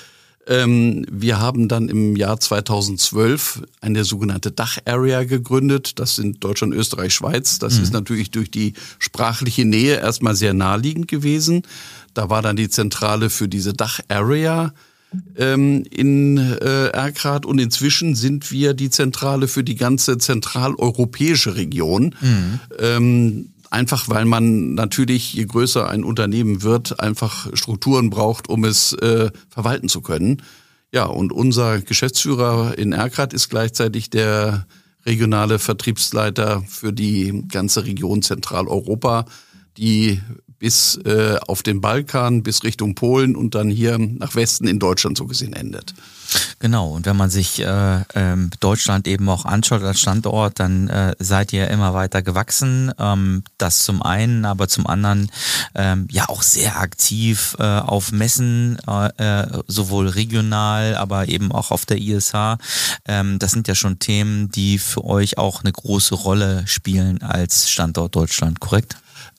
Ähm, 0.47 1.07
wir 1.11 1.39
haben 1.41 1.69
dann 1.69 1.89
im 1.89 2.17
Jahr 2.17 2.39
2012 2.39 3.63
eine 3.81 4.05
sogenannte 4.05 4.51
Dach-Area 4.51 5.25
gegründet. 5.25 5.99
Das 5.99 6.17
sind 6.17 6.45
Deutschland, 6.45 6.75
Österreich, 6.75 7.15
Schweiz. 7.15 7.59
Das 7.59 7.77
mhm. 7.77 7.83
ist 7.85 7.93
natürlich 7.93 8.31
durch 8.31 8.51
die 8.51 8.75
sprachliche 8.99 9.65
Nähe 9.65 9.97
erstmal 9.97 10.35
sehr 10.35 10.55
naheliegend 10.55 11.09
gewesen. 11.09 11.63
Da 12.13 12.31
war 12.31 12.43
dann 12.43 12.57
die 12.57 12.69
Zentrale 12.69 13.31
für 13.31 13.49
diese 13.49 13.73
Dach-Area 13.73 14.73
ähm, 15.37 15.85
in 15.91 16.39
äh, 16.39 16.89
Erkrath 16.89 17.47
und 17.47 17.59
inzwischen 17.59 18.15
sind 18.15 18.51
wir 18.51 18.75
die 18.75 18.91
Zentrale 18.91 19.49
für 19.49 19.65
die 19.65 19.77
ganze 19.77 20.19
zentraleuropäische 20.19 21.57
Region. 21.57 22.15
Mhm. 22.21 22.61
Ähm, 22.79 23.47
einfach 23.75 24.09
weil 24.09 24.25
man 24.25 24.75
natürlich, 24.75 25.35
je 25.35 25.45
größer 25.45 25.89
ein 25.91 26.05
Unternehmen 26.05 26.63
wird, 26.63 27.01
einfach 27.01 27.49
Strukturen 27.55 28.09
braucht, 28.09 28.49
um 28.49 28.65
es 28.65 28.93
äh, 28.95 29.31
verwalten 29.49 29.89
zu 29.89 30.01
können. 30.01 30.43
Ja, 30.93 31.07
und 31.07 31.33
unser 31.33 31.81
Geschäftsführer 31.81 32.79
in 32.79 32.93
Erkrath 32.93 33.33
ist 33.33 33.51
gleichzeitig 33.51 34.11
der 34.11 34.67
regionale 35.05 35.59
Vertriebsleiter 35.59 36.63
für 36.69 36.93
die 36.93 37.45
ganze 37.49 37.85
Region 37.85 38.23
Zentraleuropa, 38.23 39.27
die 39.77 40.21
bis 40.59 40.97
äh, 41.05 41.37
auf 41.47 41.63
den 41.63 41.81
Balkan, 41.81 42.43
bis 42.43 42.63
Richtung 42.63 42.95
Polen 42.95 43.37
und 43.37 43.55
dann 43.55 43.71
hier 43.71 43.99
nach 43.99 44.35
Westen 44.35 44.67
in 44.67 44.79
Deutschland 44.79 45.19
so 45.19 45.27
gesehen 45.27 45.53
endet. 45.53 45.95
Genau, 46.59 46.91
und 46.91 47.07
wenn 47.07 47.17
man 47.17 47.31
sich 47.31 47.61
äh, 47.61 48.01
ähm, 48.15 48.51
Deutschland 48.61 49.07
eben 49.07 49.29
auch 49.29 49.45
anschaut 49.45 49.83
als 49.83 50.01
Standort, 50.01 50.59
dann 50.59 50.89
äh, 50.89 51.15
seid 51.19 51.53
ihr 51.53 51.69
immer 51.69 51.95
weiter 51.95 52.23
gewachsen. 52.23 52.93
Ähm, 52.99 53.45
das 53.59 53.85
zum 53.85 54.03
einen, 54.03 54.45
aber 54.45 54.69
zum 54.69 54.87
anderen 54.87 55.31
ähm, 55.75 56.09
ja 56.11 56.29
auch 56.29 56.43
sehr 56.43 56.81
aktiv 56.81 57.57
äh, 57.59 57.63
auf 57.63 58.13
Messen, 58.13 58.79
äh, 58.89 59.43
äh 59.43 59.63
sowohl 59.67 60.09
regional, 60.09 60.97
aber 60.97 61.29
eben 61.29 61.53
auch 61.53 61.71
auf 61.71 61.87
der 61.87 61.99
ISH. 61.99 62.33
Ähm, 63.07 63.39
das 63.39 63.53
sind 63.53 63.69
ja 63.69 63.75
schon 63.75 63.99
Themen, 63.99 64.51
die 64.51 64.79
für 64.79 65.05
euch 65.05 65.39
auch 65.39 65.63
eine 65.63 65.73
große 65.73 66.15
Rolle 66.15 66.67
spielen 66.67 67.23
als 67.23 67.71
Standort 67.71 68.17
Deutschland, 68.17 68.61
korrekt? 68.61 68.97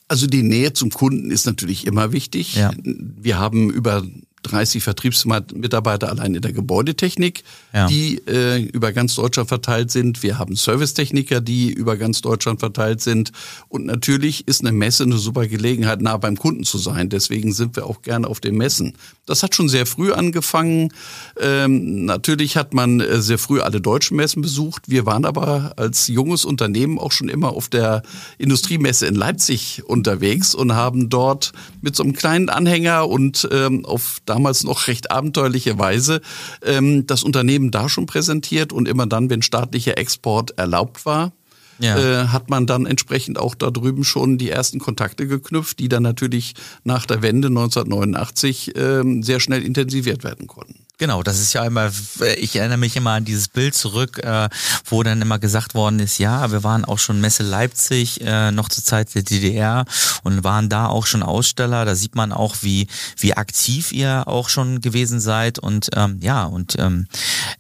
Also 0.07 0.27
die 0.27 0.43
Nähe 0.43 0.73
zum 0.73 0.91
Kunden 0.91 1.31
ist 1.31 1.45
natürlich 1.45 1.87
immer 1.87 2.11
wichtig. 2.11 2.55
Ja. 2.55 2.71
Wir 2.83 3.39
haben 3.39 3.71
über 3.71 4.03
30 4.45 4.83
Vertriebsmitarbeiter 4.83 6.09
allein 6.09 6.35
in 6.35 6.41
der 6.41 6.53
Gebäudetechnik, 6.53 7.43
ja. 7.73 7.87
die 7.87 8.21
äh, 8.27 8.61
über 8.61 8.91
ganz 8.91 9.15
Deutschland 9.15 9.49
verteilt 9.49 9.91
sind. 9.91 10.23
Wir 10.23 10.37
haben 10.37 10.55
Servicetechniker, 10.55 11.41
die 11.41 11.71
über 11.71 11.97
ganz 11.97 12.21
Deutschland 12.21 12.59
verteilt 12.59 13.01
sind. 13.01 13.31
Und 13.67 13.85
natürlich 13.85 14.47
ist 14.47 14.61
eine 14.61 14.71
Messe 14.71 15.03
eine 15.03 15.17
super 15.17 15.47
Gelegenheit, 15.47 16.01
nah 16.01 16.17
beim 16.17 16.37
Kunden 16.37 16.63
zu 16.63 16.77
sein. 16.77 17.09
Deswegen 17.09 17.53
sind 17.53 17.75
wir 17.75 17.85
auch 17.85 18.01
gerne 18.01 18.27
auf 18.27 18.39
den 18.39 18.55
Messen. 18.55 18.93
Das 19.25 19.41
hat 19.41 19.55
schon 19.55 19.69
sehr 19.69 19.85
früh 19.85 20.11
angefangen. 20.11 20.93
Ähm, 21.39 22.05
natürlich 22.05 22.57
hat 22.57 22.73
man 22.73 22.99
äh, 22.99 23.21
sehr 23.21 23.37
früh 23.37 23.61
alle 23.61 23.81
deutschen 23.81 24.17
Messen 24.17 24.41
besucht. 24.41 24.83
Wir 24.87 25.05
waren 25.05 25.25
aber 25.25 25.73
als 25.77 26.07
junges 26.07 26.45
Unternehmen 26.45 26.99
auch 26.99 27.11
schon 27.11 27.29
immer 27.29 27.49
auf 27.49 27.67
der 27.69 28.03
Industriemesse 28.37 29.07
in 29.07 29.15
Leipzig 29.15 29.83
unterwegs 29.85 30.53
und 30.53 30.73
haben 30.73 31.09
dort 31.09 31.53
mit 31.81 31.95
so 31.95 32.03
einem 32.03 32.13
kleinen 32.13 32.49
Anhänger 32.49 33.07
und 33.07 33.47
ähm, 33.51 33.85
auf 33.85 34.21
damals 34.35 34.65
noch 34.65 34.87
recht 34.87 35.11
abenteuerliche 35.11 35.79
Weise 35.79 36.21
ähm, 36.61 37.07
das 37.07 37.23
Unternehmen 37.23 37.71
da 37.71 37.87
schon 37.87 38.05
präsentiert 38.05 38.73
und 38.73 38.87
immer 38.87 39.07
dann, 39.07 39.29
wenn 39.29 39.41
staatlicher 39.41 39.97
Export 39.97 40.51
erlaubt 40.57 41.05
war, 41.05 41.31
ja. 41.79 41.97
äh, 41.97 42.27
hat 42.27 42.49
man 42.49 42.67
dann 42.67 42.85
entsprechend 42.85 43.37
auch 43.37 43.55
da 43.55 43.71
drüben 43.71 44.03
schon 44.03 44.37
die 44.37 44.49
ersten 44.49 44.79
Kontakte 44.79 45.25
geknüpft, 45.25 45.79
die 45.79 45.87
dann 45.87 46.03
natürlich 46.03 46.53
nach 46.83 47.05
der 47.05 47.21
Wende 47.21 47.47
1989 47.47 48.75
äh, 48.75 49.03
sehr 49.21 49.39
schnell 49.39 49.63
intensiviert 49.63 50.25
werden 50.25 50.47
konnten. 50.47 50.84
Genau, 50.97 51.23
das 51.23 51.39
ist 51.39 51.53
ja 51.53 51.65
immer, 51.65 51.91
ich 52.37 52.55
erinnere 52.55 52.77
mich 52.77 52.95
immer 52.95 53.11
an 53.11 53.25
dieses 53.25 53.49
Bild 53.49 53.75
zurück, 53.75 54.19
äh, 54.23 54.47
wo 54.85 55.03
dann 55.03 55.21
immer 55.21 55.39
gesagt 55.39 55.75
worden 55.75 55.99
ist, 55.99 56.19
ja, 56.19 56.51
wir 56.51 56.63
waren 56.63 56.85
auch 56.85 56.99
schon 56.99 57.19
Messe 57.19 57.43
Leipzig, 57.43 58.21
äh, 58.21 58.51
noch 58.51 58.69
zur 58.69 58.83
Zeit 58.83 59.13
der 59.13 59.23
DDR 59.23 59.85
und 60.23 60.43
waren 60.43 60.69
da 60.69 60.87
auch 60.87 61.05
schon 61.05 61.21
Aussteller. 61.21 61.83
Da 61.83 61.95
sieht 61.95 62.15
man 62.15 62.31
auch, 62.31 62.57
wie, 62.61 62.87
wie 63.17 63.33
aktiv 63.33 63.91
ihr 63.91 64.23
auch 64.27 64.47
schon 64.47 64.79
gewesen 64.79 65.19
seid. 65.19 65.59
Und 65.59 65.89
ähm, 65.95 66.19
ja, 66.21 66.45
und 66.45 66.77
ähm, 66.79 67.07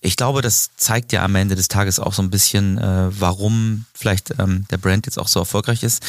ich 0.01 0.15
glaube, 0.15 0.41
das 0.41 0.69
zeigt 0.77 1.11
ja 1.11 1.23
am 1.23 1.35
Ende 1.35 1.55
des 1.55 1.67
Tages 1.67 1.99
auch 1.99 2.13
so 2.13 2.21
ein 2.21 2.29
bisschen, 2.29 2.77
äh, 2.77 3.07
warum 3.19 3.85
vielleicht 3.93 4.33
ähm, 4.39 4.65
der 4.71 4.77
Brand 4.77 5.05
jetzt 5.07 5.19
auch 5.19 5.27
so 5.27 5.39
erfolgreich 5.39 5.83
ist. 5.83 6.03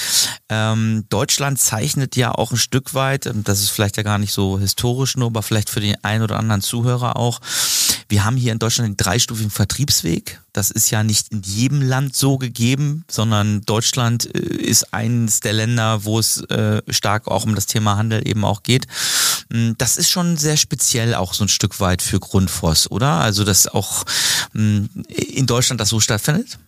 Ähm, 0.49 1.05
Deutschland 1.09 1.59
zeichnet 1.59 2.15
ja 2.15 2.33
auch 2.33 2.53
ein 2.53 2.57
Stück 2.57 2.95
weit, 2.95 3.31
das 3.35 3.61
ist 3.61 3.71
vielleicht 3.71 3.97
ja 3.97 4.03
gar 4.03 4.19
nicht 4.19 4.33
so 4.33 4.59
historisch 4.59 5.17
nur, 5.17 5.29
aber 5.29 5.43
vielleicht 5.43 5.71
für 5.71 5.81
den 5.81 5.97
einen 6.05 6.23
oder 6.23 6.39
anderen 6.39 6.63
Zuhörer 6.63 7.16
auch. 7.17 7.41
Wir 8.09 8.25
haben 8.25 8.37
hier 8.37 8.53
in 8.53 8.61
Deutschland 8.61 8.89
den 8.89 8.97
dreistufigen 8.97 9.51
Vertriebsweg. 9.51 10.41
Das 10.53 10.71
ist 10.71 10.91
ja 10.91 11.03
nicht 11.03 11.33
in 11.33 11.43
jedem 11.43 11.83
Land 11.83 12.15
so 12.15 12.39
gegeben, 12.39 13.05
sondern 13.11 13.63
Deutschland 13.63 14.33
äh, 14.35 14.39
ist 14.39 14.95
eines 14.95 15.41
der 15.41 15.53
Länder, 15.53 16.05
wo 16.05 16.19
es 16.19 16.41
äh, 16.43 16.83
stark 16.89 17.27
auch 17.27 17.45
um 17.45 17.55
das 17.55 17.67
Thema 17.67 17.97
Handel 17.97 18.27
eben 18.27 18.45
auch 18.45 18.63
geht. 18.63 18.87
Mm, 19.49 19.73
das 19.79 19.97
ist 19.97 20.11
schon 20.11 20.37
sehr 20.37 20.57
speziell 20.57 21.15
auch 21.15 21.35
so 21.35 21.45
ein 21.45 21.49
Stück 21.49 21.81
weit 21.81 22.01
für 22.01 22.21
Grundfos, 22.21 22.91
oder? 22.91 23.13
Also, 23.21 23.43
dass 23.43 23.67
auch 23.67 24.05
mm, 24.53 24.85
in 25.09 25.47
Deutschland 25.47 25.81
das 25.81 25.89
so 25.89 25.99
stattfindet? 25.99 26.59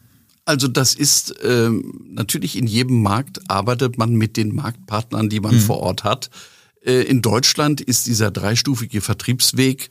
Also 0.44 0.66
das 0.66 0.94
ist 0.94 1.34
ähm, 1.42 2.00
natürlich 2.10 2.56
in 2.56 2.66
jedem 2.66 3.02
Markt 3.02 3.50
arbeitet 3.50 3.98
man 3.98 4.14
mit 4.14 4.38
den 4.38 4.54
Marktpartnern, 4.54 5.28
die 5.28 5.40
man 5.40 5.56
mhm. 5.56 5.60
vor 5.60 5.80
Ort 5.80 6.04
hat. 6.04 6.30
Äh, 6.82 7.02
in 7.02 7.20
Deutschland 7.20 7.82
ist 7.82 8.06
dieser 8.06 8.30
dreistufige 8.30 9.02
Vertriebsweg 9.02 9.90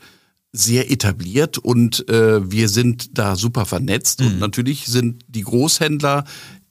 sehr 0.59 0.91
etabliert 0.91 1.57
und 1.57 2.07
äh, 2.09 2.49
wir 2.49 2.69
sind 2.69 3.17
da 3.17 3.35
super 3.35 3.65
vernetzt. 3.65 4.21
Mhm. 4.21 4.27
Und 4.27 4.39
natürlich 4.39 4.85
sind 4.87 5.23
die 5.27 5.41
Großhändler 5.41 6.25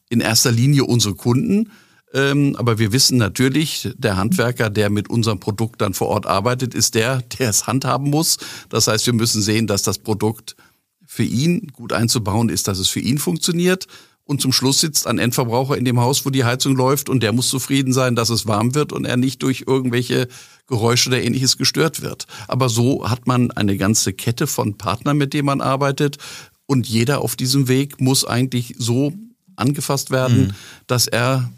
in 0.09 0.21
erster 0.21 0.52
Linie 0.52 0.85
unsere 0.85 1.14
Kunden. 1.14 1.71
Ähm, 2.14 2.55
aber 2.57 2.78
wir 2.78 2.93
wissen 2.93 3.19
natürlich, 3.19 3.90
der 3.97 4.16
Handwerker, 4.16 4.71
der 4.71 4.90
mit 4.90 5.11
unserem 5.11 5.40
Produkt 5.40 5.81
dann 5.81 5.95
vor 5.95 6.09
Ort 6.09 6.26
arbeitet, 6.26 6.75
ist 6.75 6.95
der, 6.95 7.23
der 7.38 7.50
es 7.50 7.66
handhaben 7.66 8.11
muss. 8.11 8.38
Das 8.69 8.87
heißt, 8.87 9.07
wir 9.07 9.12
müssen 9.12 9.43
sehen, 9.43 9.66
dass 9.66 9.83
das 9.83 9.99
Produkt 9.99 10.57
für 11.05 11.25
ihn 11.25 11.69
gut 11.73 11.93
einzubauen 11.93 12.49
ist, 12.49 12.69
dass 12.69 12.78
es 12.78 12.88
für 12.88 13.00
ihn 13.00 13.19
funktioniert. 13.19 13.87
Und 14.26 14.40
zum 14.40 14.52
Schluss 14.52 14.80
sitzt 14.80 15.06
ein 15.06 15.18
Endverbraucher 15.18 15.76
in 15.76 15.85
dem 15.85 16.00
Haus, 16.00 16.26
wo 16.26 16.30
die 16.30 16.45
Heizung 16.45 16.75
läuft 16.75 17.09
und 17.09 17.23
der 17.23 17.33
muss 17.33 17.49
zufrieden 17.49 17.92
sein, 17.92 18.16
dass 18.16 18.28
es 18.28 18.47
warm 18.47 18.75
wird 18.75 18.92
und 18.92 19.04
er 19.04 19.16
nicht 19.16 19.42
durch 19.42 19.64
irgendwelche 19.66 20.26
Geräusche 20.66 21.11
oder 21.11 21.23
ähnliches 21.23 21.56
gestört 21.56 22.02
wird. 22.02 22.26
Aber 22.49 22.68
so 22.68 23.09
hat 23.09 23.28
man 23.28 23.52
eine 23.52 23.76
ganze 23.76 24.12
Kette 24.12 24.49
von 24.49 24.76
Partnern, 24.76 25.16
mit 25.16 25.33
denen 25.33 25.47
man 25.47 25.61
arbeitet. 25.61 26.18
Und 26.66 26.88
jeder 26.88 27.21
auf 27.21 27.37
diesem 27.37 27.68
Weg 27.68 28.00
muss 28.00 28.25
eigentlich 28.25 28.75
so 28.76 29.12
angefasst 29.54 30.11
werden, 30.11 30.49
mhm. 30.49 30.54
dass 30.88 31.06
er 31.06 31.50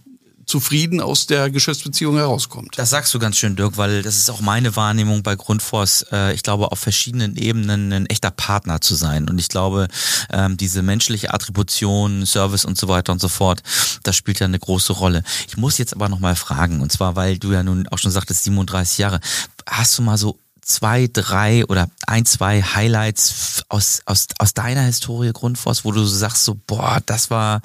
zufrieden 0.48 1.02
aus 1.02 1.26
der 1.26 1.50
Geschäftsbeziehung 1.50 2.16
herauskommt. 2.16 2.78
Das 2.78 2.88
sagst 2.88 3.12
du 3.12 3.18
ganz 3.18 3.36
schön, 3.36 3.54
Dirk, 3.54 3.76
weil 3.76 4.02
das 4.02 4.16
ist 4.16 4.30
auch 4.30 4.40
meine 4.40 4.74
Wahrnehmung 4.76 5.22
bei 5.22 5.36
Grundfos. 5.36 6.06
Äh, 6.10 6.32
ich 6.32 6.42
glaube, 6.42 6.72
auf 6.72 6.78
verschiedenen 6.78 7.36
Ebenen 7.36 7.92
ein 7.92 8.06
echter 8.06 8.30
Partner 8.30 8.80
zu 8.80 8.94
sein. 8.94 9.28
Und 9.28 9.38
ich 9.38 9.48
glaube, 9.48 9.88
ähm, 10.32 10.56
diese 10.56 10.82
menschliche 10.82 11.34
Attribution, 11.34 12.24
Service 12.24 12.64
und 12.64 12.78
so 12.78 12.88
weiter 12.88 13.12
und 13.12 13.20
so 13.20 13.28
fort, 13.28 13.62
das 14.02 14.16
spielt 14.16 14.40
ja 14.40 14.46
eine 14.46 14.58
große 14.58 14.94
Rolle. 14.94 15.22
Ich 15.46 15.58
muss 15.58 15.76
jetzt 15.76 15.94
aber 15.94 16.08
nochmal 16.08 16.34
fragen, 16.34 16.80
und 16.80 16.90
zwar, 16.90 17.14
weil 17.14 17.38
du 17.38 17.52
ja 17.52 17.62
nun 17.62 17.86
auch 17.88 17.98
schon 17.98 18.10
sagtest, 18.10 18.44
37 18.44 18.98
Jahre. 18.98 19.20
Hast 19.66 19.98
du 19.98 20.02
mal 20.02 20.16
so 20.16 20.38
zwei, 20.68 21.08
drei 21.10 21.64
oder 21.66 21.90
ein, 22.06 22.26
zwei 22.26 22.62
Highlights 22.62 23.64
aus, 23.68 24.02
aus, 24.04 24.26
aus 24.38 24.54
deiner 24.54 24.82
Historie 24.82 25.32
Grundfos, 25.32 25.84
wo 25.84 25.92
du 25.92 26.04
sagst 26.04 26.44
so, 26.44 26.58
boah, 26.66 27.00
das 27.06 27.30
war, 27.30 27.62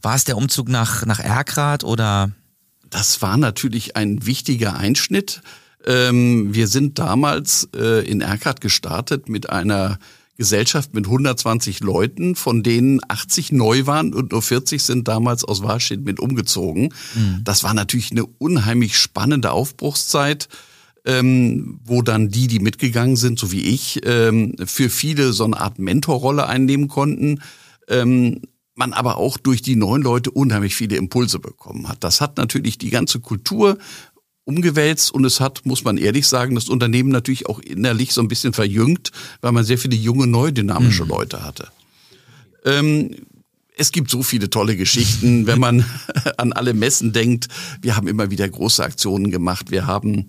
war 0.00 0.14
es 0.14 0.24
der 0.24 0.36
Umzug 0.36 0.68
nach, 0.68 1.04
nach 1.04 1.18
Erkrath 1.18 1.84
oder? 1.84 2.30
Das 2.88 3.20
war 3.20 3.36
natürlich 3.36 3.96
ein 3.96 4.26
wichtiger 4.26 4.76
Einschnitt. 4.76 5.42
Ähm, 5.86 6.54
wir 6.54 6.68
sind 6.68 6.98
damals 6.98 7.68
äh, 7.74 8.08
in 8.08 8.20
Erkrath 8.20 8.60
gestartet 8.60 9.28
mit 9.28 9.50
einer 9.50 9.98
Gesellschaft 10.36 10.94
mit 10.94 11.06
120 11.06 11.80
Leuten, 11.80 12.34
von 12.34 12.62
denen 12.62 13.00
80 13.08 13.52
neu 13.52 13.86
waren 13.86 14.14
und 14.14 14.32
nur 14.32 14.40
40 14.40 14.82
sind 14.82 15.06
damals 15.06 15.44
aus 15.44 15.62
Warstedt 15.62 16.04
mit 16.04 16.18
umgezogen. 16.18 16.94
Mhm. 17.14 17.40
Das 17.44 17.62
war 17.62 17.74
natürlich 17.74 18.10
eine 18.12 18.24
unheimlich 18.24 18.96
spannende 18.96 19.50
Aufbruchszeit 19.50 20.48
ähm, 21.04 21.80
wo 21.84 22.02
dann 22.02 22.28
die, 22.28 22.46
die 22.46 22.60
mitgegangen 22.60 23.16
sind, 23.16 23.38
so 23.38 23.52
wie 23.52 23.62
ich, 23.62 24.00
ähm, 24.04 24.54
für 24.64 24.90
viele 24.90 25.32
so 25.32 25.44
eine 25.44 25.60
Art 25.60 25.78
Mentorrolle 25.78 26.46
einnehmen 26.46 26.88
konnten. 26.88 27.40
Ähm, 27.88 28.42
man 28.74 28.92
aber 28.92 29.18
auch 29.18 29.36
durch 29.36 29.62
die 29.62 29.76
neuen 29.76 30.02
Leute 30.02 30.30
unheimlich 30.30 30.74
viele 30.74 30.96
Impulse 30.96 31.38
bekommen 31.38 31.88
hat. 31.88 32.02
Das 32.02 32.20
hat 32.20 32.38
natürlich 32.38 32.78
die 32.78 32.90
ganze 32.90 33.20
Kultur 33.20 33.78
umgewälzt 34.44 35.12
und 35.12 35.24
es 35.24 35.38
hat, 35.38 35.66
muss 35.66 35.84
man 35.84 35.98
ehrlich 35.98 36.26
sagen, 36.26 36.54
das 36.54 36.68
Unternehmen 36.68 37.10
natürlich 37.10 37.46
auch 37.46 37.60
innerlich 37.60 38.12
so 38.12 38.20
ein 38.20 38.28
bisschen 38.28 38.52
verjüngt, 38.52 39.10
weil 39.42 39.52
man 39.52 39.64
sehr 39.64 39.78
viele 39.78 39.96
junge, 39.96 40.26
neu 40.26 40.50
dynamische 40.50 41.04
mhm. 41.04 41.10
Leute 41.10 41.44
hatte. 41.44 41.68
Ähm, 42.64 43.14
es 43.76 43.92
gibt 43.92 44.10
so 44.10 44.22
viele 44.22 44.50
tolle 44.50 44.76
Geschichten, 44.76 45.46
wenn 45.46 45.60
man 45.60 45.84
an 46.36 46.52
alle 46.52 46.74
Messen 46.74 47.12
denkt. 47.12 47.48
Wir 47.80 47.96
haben 47.96 48.08
immer 48.08 48.30
wieder 48.30 48.48
große 48.48 48.82
Aktionen 48.82 49.30
gemacht. 49.30 49.70
Wir 49.70 49.86
haben 49.86 50.28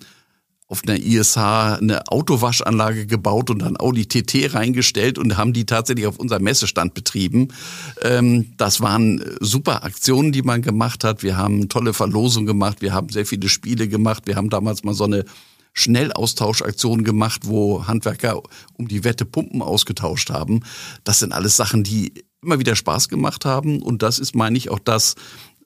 auf 0.72 0.84
einer 0.88 0.98
ISH 0.98 1.38
eine 1.38 2.08
Autowaschanlage 2.08 3.06
gebaut 3.06 3.50
und 3.50 3.60
dann 3.60 3.78
Audi 3.78 4.06
TT 4.06 4.54
reingestellt 4.54 5.18
und 5.18 5.36
haben 5.36 5.52
die 5.52 5.66
tatsächlich 5.66 6.08
auf 6.08 6.18
unserem 6.18 6.44
Messestand 6.44 6.94
betrieben. 6.94 7.50
Ähm, 8.02 8.54
das 8.56 8.80
waren 8.80 9.22
super 9.42 9.84
Aktionen, 9.84 10.32
die 10.32 10.44
man 10.44 10.62
gemacht 10.62 11.04
hat. 11.04 11.24
Wir 11.24 11.36
haben 11.36 11.68
tolle 11.68 11.94
Verlosungen 11.94 12.48
gemacht. 12.48 12.82
Wir 12.82 12.94
haben 12.94 13.10
sehr 13.10 13.26
viele 13.26 13.50
Spiele 13.50 13.90
gemacht. 13.90 14.24
Wir 14.28 14.38
haben 14.38 14.50
damals 14.50 14.86
mal 14.86 14.94
so 14.94 15.04
eine 15.04 15.26
Schnellaustauschaktion 15.74 17.04
gemacht, 17.04 17.42
wo 17.44 17.86
Handwerker 17.86 18.42
um 18.78 18.88
die 18.88 19.04
Wette 19.04 19.26
Pumpen 19.26 19.62
ausgetauscht 19.62 20.30
haben. 20.30 20.62
Das 21.04 21.20
sind 21.20 21.34
alles 21.34 21.58
Sachen, 21.58 21.84
die 21.84 22.14
immer 22.42 22.60
wieder 22.60 22.78
Spaß 22.78 23.10
gemacht 23.10 23.44
haben. 23.44 23.82
Und 23.82 24.04
das 24.04 24.20
ist, 24.20 24.36
meine 24.36 24.58
ich, 24.58 24.70
auch 24.70 24.80
das, 24.80 25.16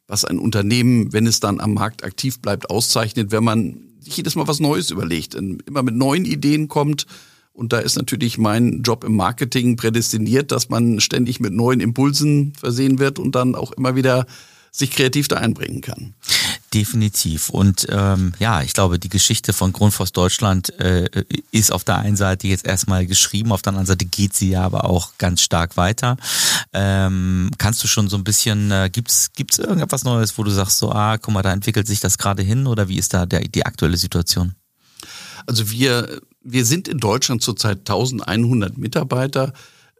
was 0.07 0.25
ein 0.25 0.39
Unternehmen, 0.39 1.13
wenn 1.13 1.27
es 1.27 1.39
dann 1.39 1.59
am 1.59 1.75
Markt 1.75 2.03
aktiv 2.03 2.39
bleibt, 2.39 2.71
auszeichnet, 2.71 3.31
wenn 3.31 3.43
man 3.43 3.77
sich 4.05 4.17
jedes 4.17 4.35
Mal 4.35 4.47
was 4.47 4.59
Neues 4.59 4.91
überlegt, 4.91 5.35
immer 5.35 5.83
mit 5.83 5.95
neuen 5.95 6.25
Ideen 6.25 6.67
kommt. 6.67 7.05
Und 7.53 7.71
da 7.71 7.79
ist 7.79 7.95
natürlich 7.95 8.37
mein 8.37 8.81
Job 8.83 9.03
im 9.03 9.15
Marketing 9.15 9.77
prädestiniert, 9.77 10.51
dass 10.51 10.69
man 10.69 10.99
ständig 10.99 11.39
mit 11.39 11.53
neuen 11.53 11.79
Impulsen 11.79 12.53
versehen 12.53 12.99
wird 12.99 13.17
und 13.17 13.33
dann 13.33 13.55
auch 13.55 13.71
immer 13.71 13.95
wieder 13.95 14.25
sich 14.71 14.91
kreativ 14.91 15.29
da 15.29 15.37
einbringen 15.37 15.81
kann. 15.81 16.13
Definitiv. 16.75 17.47
Und 17.47 17.87
ähm, 17.89 18.33
ja, 18.37 18.61
ich 18.61 18.73
glaube, 18.73 18.99
die 18.99 19.07
Geschichte 19.07 19.53
von 19.53 19.71
Grundfos 19.71 20.11
Deutschland 20.11 20.77
äh, 20.81 21.07
ist 21.51 21.71
auf 21.71 21.85
der 21.85 21.99
einen 21.99 22.17
Seite 22.17 22.49
jetzt 22.49 22.65
erstmal 22.65 23.05
geschrieben, 23.05 23.53
auf 23.53 23.61
der 23.61 23.71
anderen 23.71 23.85
Seite 23.85 24.03
geht 24.03 24.33
sie 24.33 24.49
ja 24.49 24.63
aber 24.63 24.83
auch 24.83 25.13
ganz 25.17 25.39
stark 25.39 25.77
weiter. 25.77 26.17
Ähm, 26.73 27.49
kannst 27.57 27.81
du 27.81 27.87
schon 27.87 28.09
so 28.09 28.17
ein 28.17 28.25
bisschen, 28.25 28.71
äh, 28.71 28.89
gibt's 28.91 29.31
gibt's 29.33 29.57
irgendetwas 29.57 30.03
Neues, 30.03 30.37
wo 30.37 30.43
du 30.43 30.51
sagst, 30.51 30.79
so, 30.79 30.91
ah, 30.91 31.17
guck 31.17 31.33
mal, 31.33 31.43
da 31.43 31.53
entwickelt 31.53 31.87
sich 31.87 32.01
das 32.01 32.17
gerade 32.17 32.43
hin 32.43 32.67
oder 32.67 32.89
wie 32.89 32.97
ist 32.97 33.13
da 33.13 33.25
der, 33.25 33.39
die 33.47 33.65
aktuelle 33.65 33.95
Situation? 33.95 34.53
Also 35.45 35.71
wir, 35.71 36.19
wir 36.43 36.65
sind 36.65 36.89
in 36.89 36.97
Deutschland 36.97 37.41
zurzeit 37.41 37.77
1100 37.89 38.77
Mitarbeiter, 38.77 39.53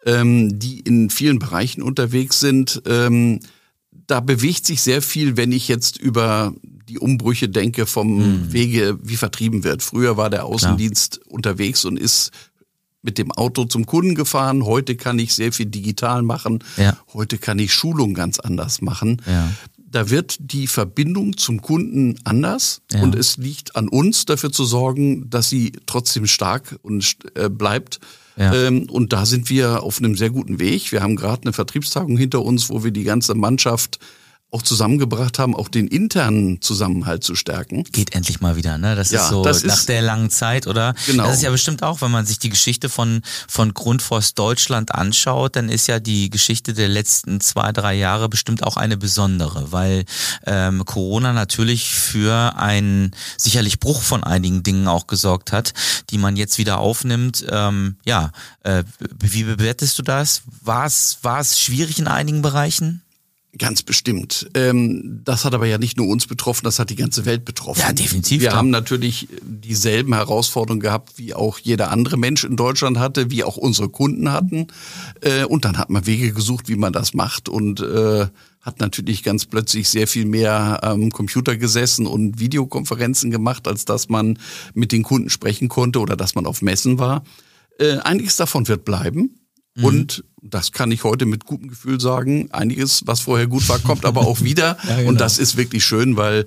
ähm, 0.05 0.60
die 0.60 0.82
in 0.82 1.10
vielen 1.10 1.39
Bereichen 1.39 1.82
unterwegs 1.82 2.41
sind. 2.41 2.82
Ähm, 2.86 3.39
da 4.07 4.19
bewegt 4.19 4.65
sich 4.65 4.81
sehr 4.81 5.01
viel, 5.01 5.38
wenn 5.38 5.51
ich 5.51 5.67
jetzt 5.67 5.97
über 5.97 6.53
die 6.88 7.00
Umbrüche 7.00 7.50
denke 7.50 7.85
vom 7.85 8.17
mhm. 8.17 8.53
Wege, 8.53 9.00
wie 9.01 9.17
vertrieben 9.17 9.63
wird. 9.63 9.81
Früher 9.81 10.17
war 10.17 10.29
der 10.29 10.45
Außendienst 10.45 11.21
Klar. 11.21 11.33
unterwegs 11.33 11.85
und 11.85 11.97
ist 11.97 12.31
mit 13.01 13.17
dem 13.17 13.31
Auto 13.31 13.65
zum 13.65 13.85
Kunden 13.85 14.15
gefahren. 14.15 14.65
Heute 14.65 14.95
kann 14.95 15.19
ich 15.19 15.33
sehr 15.33 15.51
viel 15.51 15.67
digital 15.67 16.24
machen. 16.24 16.63
Ja. 16.77 16.97
Heute 17.13 17.38
kann 17.38 17.59
ich 17.59 17.74
Schulung 17.74 18.13
ganz 18.13 18.39
anders 18.39 18.81
machen. 18.81 19.21
Ja. 19.27 19.50
Da 19.96 20.10
wird 20.10 20.36
die 20.42 20.68
Verbindung 20.68 21.38
zum 21.38 21.62
Kunden 21.62 22.20
anders 22.25 22.82
ja. 22.92 23.02
und 23.02 23.16
es 23.16 23.38
liegt 23.38 23.78
an 23.78 23.88
uns, 23.88 24.25
dafür 24.25 24.52
zu 24.52 24.66
sorgen, 24.66 25.30
dass 25.30 25.48
sie 25.48 25.72
trotzdem 25.86 26.28
stark 26.28 26.78
und 26.82 27.16
äh, 27.36 27.48
bleibt. 27.50 28.02
Ja. 28.36 28.54
Ähm, 28.54 28.90
und 28.90 29.14
da 29.14 29.25
sind 29.25 29.50
wir 29.50 29.84
auf 29.84 30.00
einem 30.00 30.18
sehr 30.18 30.32
guten 30.32 30.60
Weg. 30.60 30.92
Wir 30.92 31.02
haben 31.02 31.16
gerade 31.16 31.44
eine 31.44 31.54
Vertriebstagung 31.54 32.18
hinter 32.18 32.42
uns, 32.42 32.70
wo 32.70 32.84
wir 32.84 32.92
die 32.92 33.06
ganze 33.06 33.36
Mannschaft 33.36 34.00
auch 34.55 34.62
zusammengebracht 34.62 35.38
haben, 35.38 35.53
auch 35.53 35.67
den 35.67 35.88
internen 35.88 36.62
Zusammenhalt 36.62 37.25
zu 37.25 37.35
stärken. 37.35 37.83
Geht 37.83 38.15
endlich 38.15 38.39
mal 38.39 38.55
wieder, 38.55 38.77
ne? 38.77 38.95
Das 38.95 39.12
ja, 39.12 39.21
ist 39.21 39.29
so 39.29 39.43
das 39.43 39.65
nach 39.65 39.79
ist, 39.79 39.89
der 39.89 40.01
langen 40.01 40.29
Zeit, 40.29 40.65
oder? 40.65 40.95
Genau. 41.05 41.25
Das 41.25 41.35
ist 41.35 41.43
ja 41.43 41.51
bestimmt 41.51 41.83
auch, 41.83 42.00
wenn 42.01 42.12
man 42.12 42.25
sich 42.25 42.39
die 42.39 42.47
Geschichte 42.47 42.88
von, 42.88 43.21
von 43.50 43.74
Grundfos 43.74 44.33
Deutschland 44.33 44.95
anschaut, 44.95 45.57
dann 45.57 45.67
ist 45.67 45.88
ja 45.88 46.00
die 46.00 46.29
Geschichte 46.29 46.74
der 46.74 46.88
letzten 46.88 47.41
zwei, 47.41 47.74
drei 47.74 47.95
Jahre 47.95 48.29
bestimmt 48.29 48.63
auch 48.63 48.77
eine 48.77 48.95
besondere, 48.95 49.74
weil 49.74 50.05
ähm, 50.45 50.85
Corona 50.85 51.33
natürlich 51.33 51.93
für 51.93 52.55
einen 52.55 53.12
sicherlich 53.38 53.81
Bruch 53.81 54.01
von 54.01 54.24
einigen 54.24 54.63
Dingen 54.63 54.88
auch 54.88 55.07
gesorgt 55.07 55.51
hat, 55.51 55.74
die 56.12 56.17
man 56.17 56.38
jetzt 56.38 56.57
wieder 56.57 56.77
aufnimmt. 56.77 57.45
Ähm, 57.50 57.97
ja, 58.05 58.31
äh, 58.63 58.85
wie 59.19 59.43
bewertest 59.43 60.00
du 60.00 60.01
das? 60.01 60.43
War 60.62 60.85
es 60.85 61.59
schwierig 61.59 62.00
in 62.00 62.07
einigen 62.07 62.41
Bereichen? 62.41 63.01
Ganz 63.57 63.83
bestimmt. 63.83 64.50
Ähm, 64.53 65.21
das 65.24 65.45
hat 65.45 65.53
aber 65.53 65.65
ja 65.65 65.77
nicht 65.77 65.95
nur 65.95 66.07
uns 66.07 66.27
betroffen, 66.27 66.65
das 66.65 66.77
hat 66.77 66.89
die 66.89 66.97
ganze 66.97 67.25
Welt 67.25 67.45
betroffen. 67.45 67.79
Ja, 67.79 67.93
definitiv. 67.93 68.41
Wir 68.41 68.53
haben 68.53 68.69
natürlich 68.69 69.29
dieselben 69.41 70.13
Herausforderungen 70.13 70.81
gehabt, 70.81 71.17
wie 71.17 71.33
auch 71.33 71.59
jeder 71.59 71.89
andere 71.89 72.17
Mensch 72.17 72.43
in 72.43 72.57
Deutschland 72.57 73.00
hatte, 73.00 73.31
wie 73.31 73.45
auch 73.45 73.55
unsere 73.55 73.88
Kunden 73.88 74.31
hatten. 74.31 74.67
Äh, 75.21 75.45
und 75.45 75.63
dann 75.63 75.77
hat 75.77 75.89
man 75.89 76.05
Wege 76.05 76.33
gesucht, 76.33 76.67
wie 76.67 76.75
man 76.75 76.91
das 76.91 77.13
macht 77.13 77.47
und 77.47 77.79
äh, 77.79 78.27
hat 78.59 78.79
natürlich 78.81 79.24
ganz 79.24 79.45
plötzlich 79.45 79.88
sehr 79.88 80.07
viel 80.07 80.25
mehr 80.25 80.83
am 80.83 81.12
Computer 81.12 81.55
gesessen 81.55 82.07
und 82.07 82.39
Videokonferenzen 82.39 83.31
gemacht, 83.31 83.67
als 83.67 83.85
dass 83.85 84.09
man 84.09 84.38
mit 84.74 84.91
den 84.91 85.03
Kunden 85.03 85.29
sprechen 85.29 85.69
konnte 85.69 86.00
oder 86.00 86.17
dass 86.17 86.35
man 86.35 86.45
auf 86.45 86.62
Messen 86.62 87.00
war. 87.00 87.24
Äh, 87.79 88.00
einiges 88.00 88.35
davon 88.35 88.68
wird 88.68 88.83
bleiben. 88.83 89.39
Mhm. 89.75 89.85
Und 89.85 90.24
das 90.42 90.72
kann 90.72 90.92
ich 90.92 91.03
heute 91.03 91.25
mit 91.25 91.46
gutem 91.46 91.70
Gefühl 91.70 92.00
sagen. 92.00 92.50
Einiges, 92.51 93.03
was 93.05 93.22
vorher 93.22 93.48
gut 93.48 93.68
war, 93.70 93.79
kommt 93.79 94.05
aber 94.05 94.22
auch 94.22 94.42
wieder. 94.42 94.77
ja, 94.88 94.98
genau. 94.98 95.09
Und 95.09 95.22
das 95.22 95.38
ist 95.38 95.57
wirklich 95.57 95.85
schön, 95.85 96.18
weil 96.18 96.46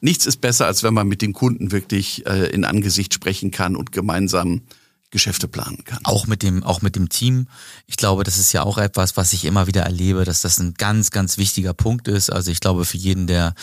nichts 0.00 0.26
ist 0.26 0.40
besser, 0.40 0.66
als 0.66 0.82
wenn 0.82 0.94
man 0.94 1.08
mit 1.08 1.22
dem 1.22 1.32
Kunden 1.32 1.72
wirklich 1.72 2.26
äh, 2.26 2.50
in 2.50 2.64
Angesicht 2.64 3.12
sprechen 3.14 3.50
kann 3.50 3.76
und 3.76 3.92
gemeinsam 3.92 4.62
Geschäfte 5.10 5.48
planen 5.48 5.82
kann. 5.84 5.98
Auch 6.04 6.28
mit 6.28 6.42
dem, 6.42 6.62
auch 6.62 6.82
mit 6.82 6.94
dem 6.94 7.08
Team. 7.08 7.48
Ich 7.88 7.96
glaube, 7.96 8.22
das 8.22 8.38
ist 8.38 8.52
ja 8.52 8.62
auch 8.62 8.78
etwas, 8.78 9.16
was 9.16 9.32
ich 9.32 9.44
immer 9.44 9.66
wieder 9.66 9.82
erlebe, 9.82 10.24
dass 10.24 10.42
das 10.42 10.58
ein 10.58 10.74
ganz, 10.74 11.10
ganz 11.10 11.36
wichtiger 11.36 11.74
Punkt 11.74 12.06
ist. 12.06 12.30
Also 12.30 12.52
ich 12.52 12.60
glaube, 12.60 12.84
für 12.84 12.96
jeden, 12.96 13.26
der 13.26 13.54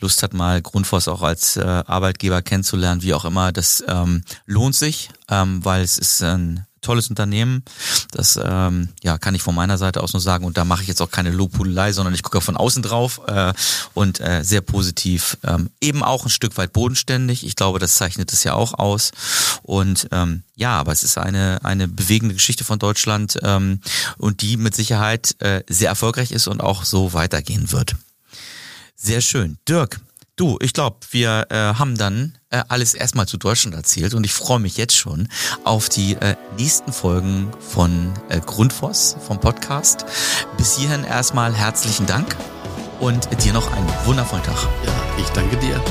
Lust 0.00 0.24
hat, 0.24 0.34
mal 0.34 0.60
Grundfos 0.60 1.06
auch 1.06 1.22
als 1.22 1.56
äh, 1.56 1.62
Arbeitgeber 1.62 2.42
kennenzulernen, 2.42 3.02
wie 3.02 3.14
auch 3.14 3.24
immer, 3.24 3.52
das 3.52 3.84
ähm, 3.86 4.22
lohnt 4.46 4.74
sich, 4.74 5.10
ähm, 5.28 5.64
weil 5.64 5.82
es 5.82 5.96
ist 5.96 6.22
ein 6.22 6.66
tolles 6.86 7.10
Unternehmen. 7.10 7.64
Das 8.12 8.38
ähm, 8.42 8.88
ja, 9.02 9.18
kann 9.18 9.34
ich 9.34 9.42
von 9.42 9.54
meiner 9.54 9.76
Seite 9.76 10.02
aus 10.02 10.12
nur 10.12 10.20
sagen. 10.20 10.44
Und 10.44 10.56
da 10.56 10.64
mache 10.64 10.82
ich 10.82 10.88
jetzt 10.88 11.02
auch 11.02 11.10
keine 11.10 11.30
Lobhudelei, 11.30 11.92
sondern 11.92 12.14
ich 12.14 12.22
gucke 12.22 12.40
von 12.40 12.56
außen 12.56 12.82
drauf 12.82 13.20
äh, 13.26 13.52
und 13.92 14.20
äh, 14.20 14.42
sehr 14.42 14.60
positiv. 14.60 15.36
Ähm, 15.42 15.70
eben 15.80 16.02
auch 16.02 16.24
ein 16.24 16.30
Stück 16.30 16.56
weit 16.56 16.72
bodenständig. 16.72 17.44
Ich 17.44 17.56
glaube, 17.56 17.78
das 17.78 17.96
zeichnet 17.96 18.32
es 18.32 18.44
ja 18.44 18.54
auch 18.54 18.74
aus. 18.74 19.10
Und 19.62 20.08
ähm, 20.12 20.44
ja, 20.54 20.78
aber 20.78 20.92
es 20.92 21.02
ist 21.02 21.18
eine, 21.18 21.58
eine 21.64 21.88
bewegende 21.88 22.34
Geschichte 22.34 22.64
von 22.64 22.78
Deutschland 22.78 23.38
ähm, 23.42 23.80
und 24.16 24.42
die 24.42 24.56
mit 24.56 24.74
Sicherheit 24.74 25.34
äh, 25.40 25.62
sehr 25.68 25.88
erfolgreich 25.88 26.30
ist 26.30 26.46
und 26.46 26.60
auch 26.60 26.84
so 26.84 27.12
weitergehen 27.12 27.72
wird. 27.72 27.96
Sehr 28.94 29.20
schön. 29.20 29.58
Dirk, 29.68 30.00
Du, 30.36 30.58
ich 30.60 30.74
glaube, 30.74 30.98
wir 31.12 31.46
äh, 31.48 31.54
haben 31.54 31.96
dann 31.96 32.36
äh, 32.50 32.62
alles 32.68 32.92
erstmal 32.92 33.26
zu 33.26 33.38
Deutschland 33.38 33.74
erzählt 33.74 34.12
und 34.12 34.22
ich 34.24 34.34
freue 34.34 34.60
mich 34.60 34.76
jetzt 34.76 34.94
schon 34.94 35.28
auf 35.64 35.88
die 35.88 36.12
äh, 36.12 36.36
nächsten 36.58 36.92
Folgen 36.92 37.50
von 37.58 38.12
äh, 38.28 38.38
Grundfos 38.40 39.16
vom 39.26 39.40
Podcast. 39.40 40.04
Bis 40.58 40.76
hierhin 40.76 41.04
erstmal 41.04 41.54
herzlichen 41.54 42.04
Dank 42.04 42.36
und 43.00 43.30
dir 43.42 43.54
noch 43.54 43.72
einen 43.72 43.88
wundervollen 44.04 44.44
Tag. 44.44 44.62
Ja, 44.84 44.92
ich 45.18 45.28
danke 45.30 45.56
dir. 45.56 45.82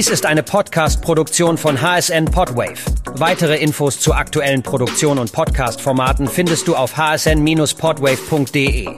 Dies 0.00 0.08
ist 0.08 0.24
eine 0.24 0.42
Podcast-Produktion 0.42 1.58
von 1.58 1.82
HSN 1.82 2.24
Podwave. 2.24 2.78
Weitere 3.16 3.58
Infos 3.58 4.00
zu 4.00 4.14
aktuellen 4.14 4.62
Produktionen 4.62 5.18
und 5.18 5.30
Podcast-Formaten 5.30 6.26
findest 6.26 6.68
du 6.68 6.74
auf 6.74 6.96
hsn-podwave.de. 6.96 8.88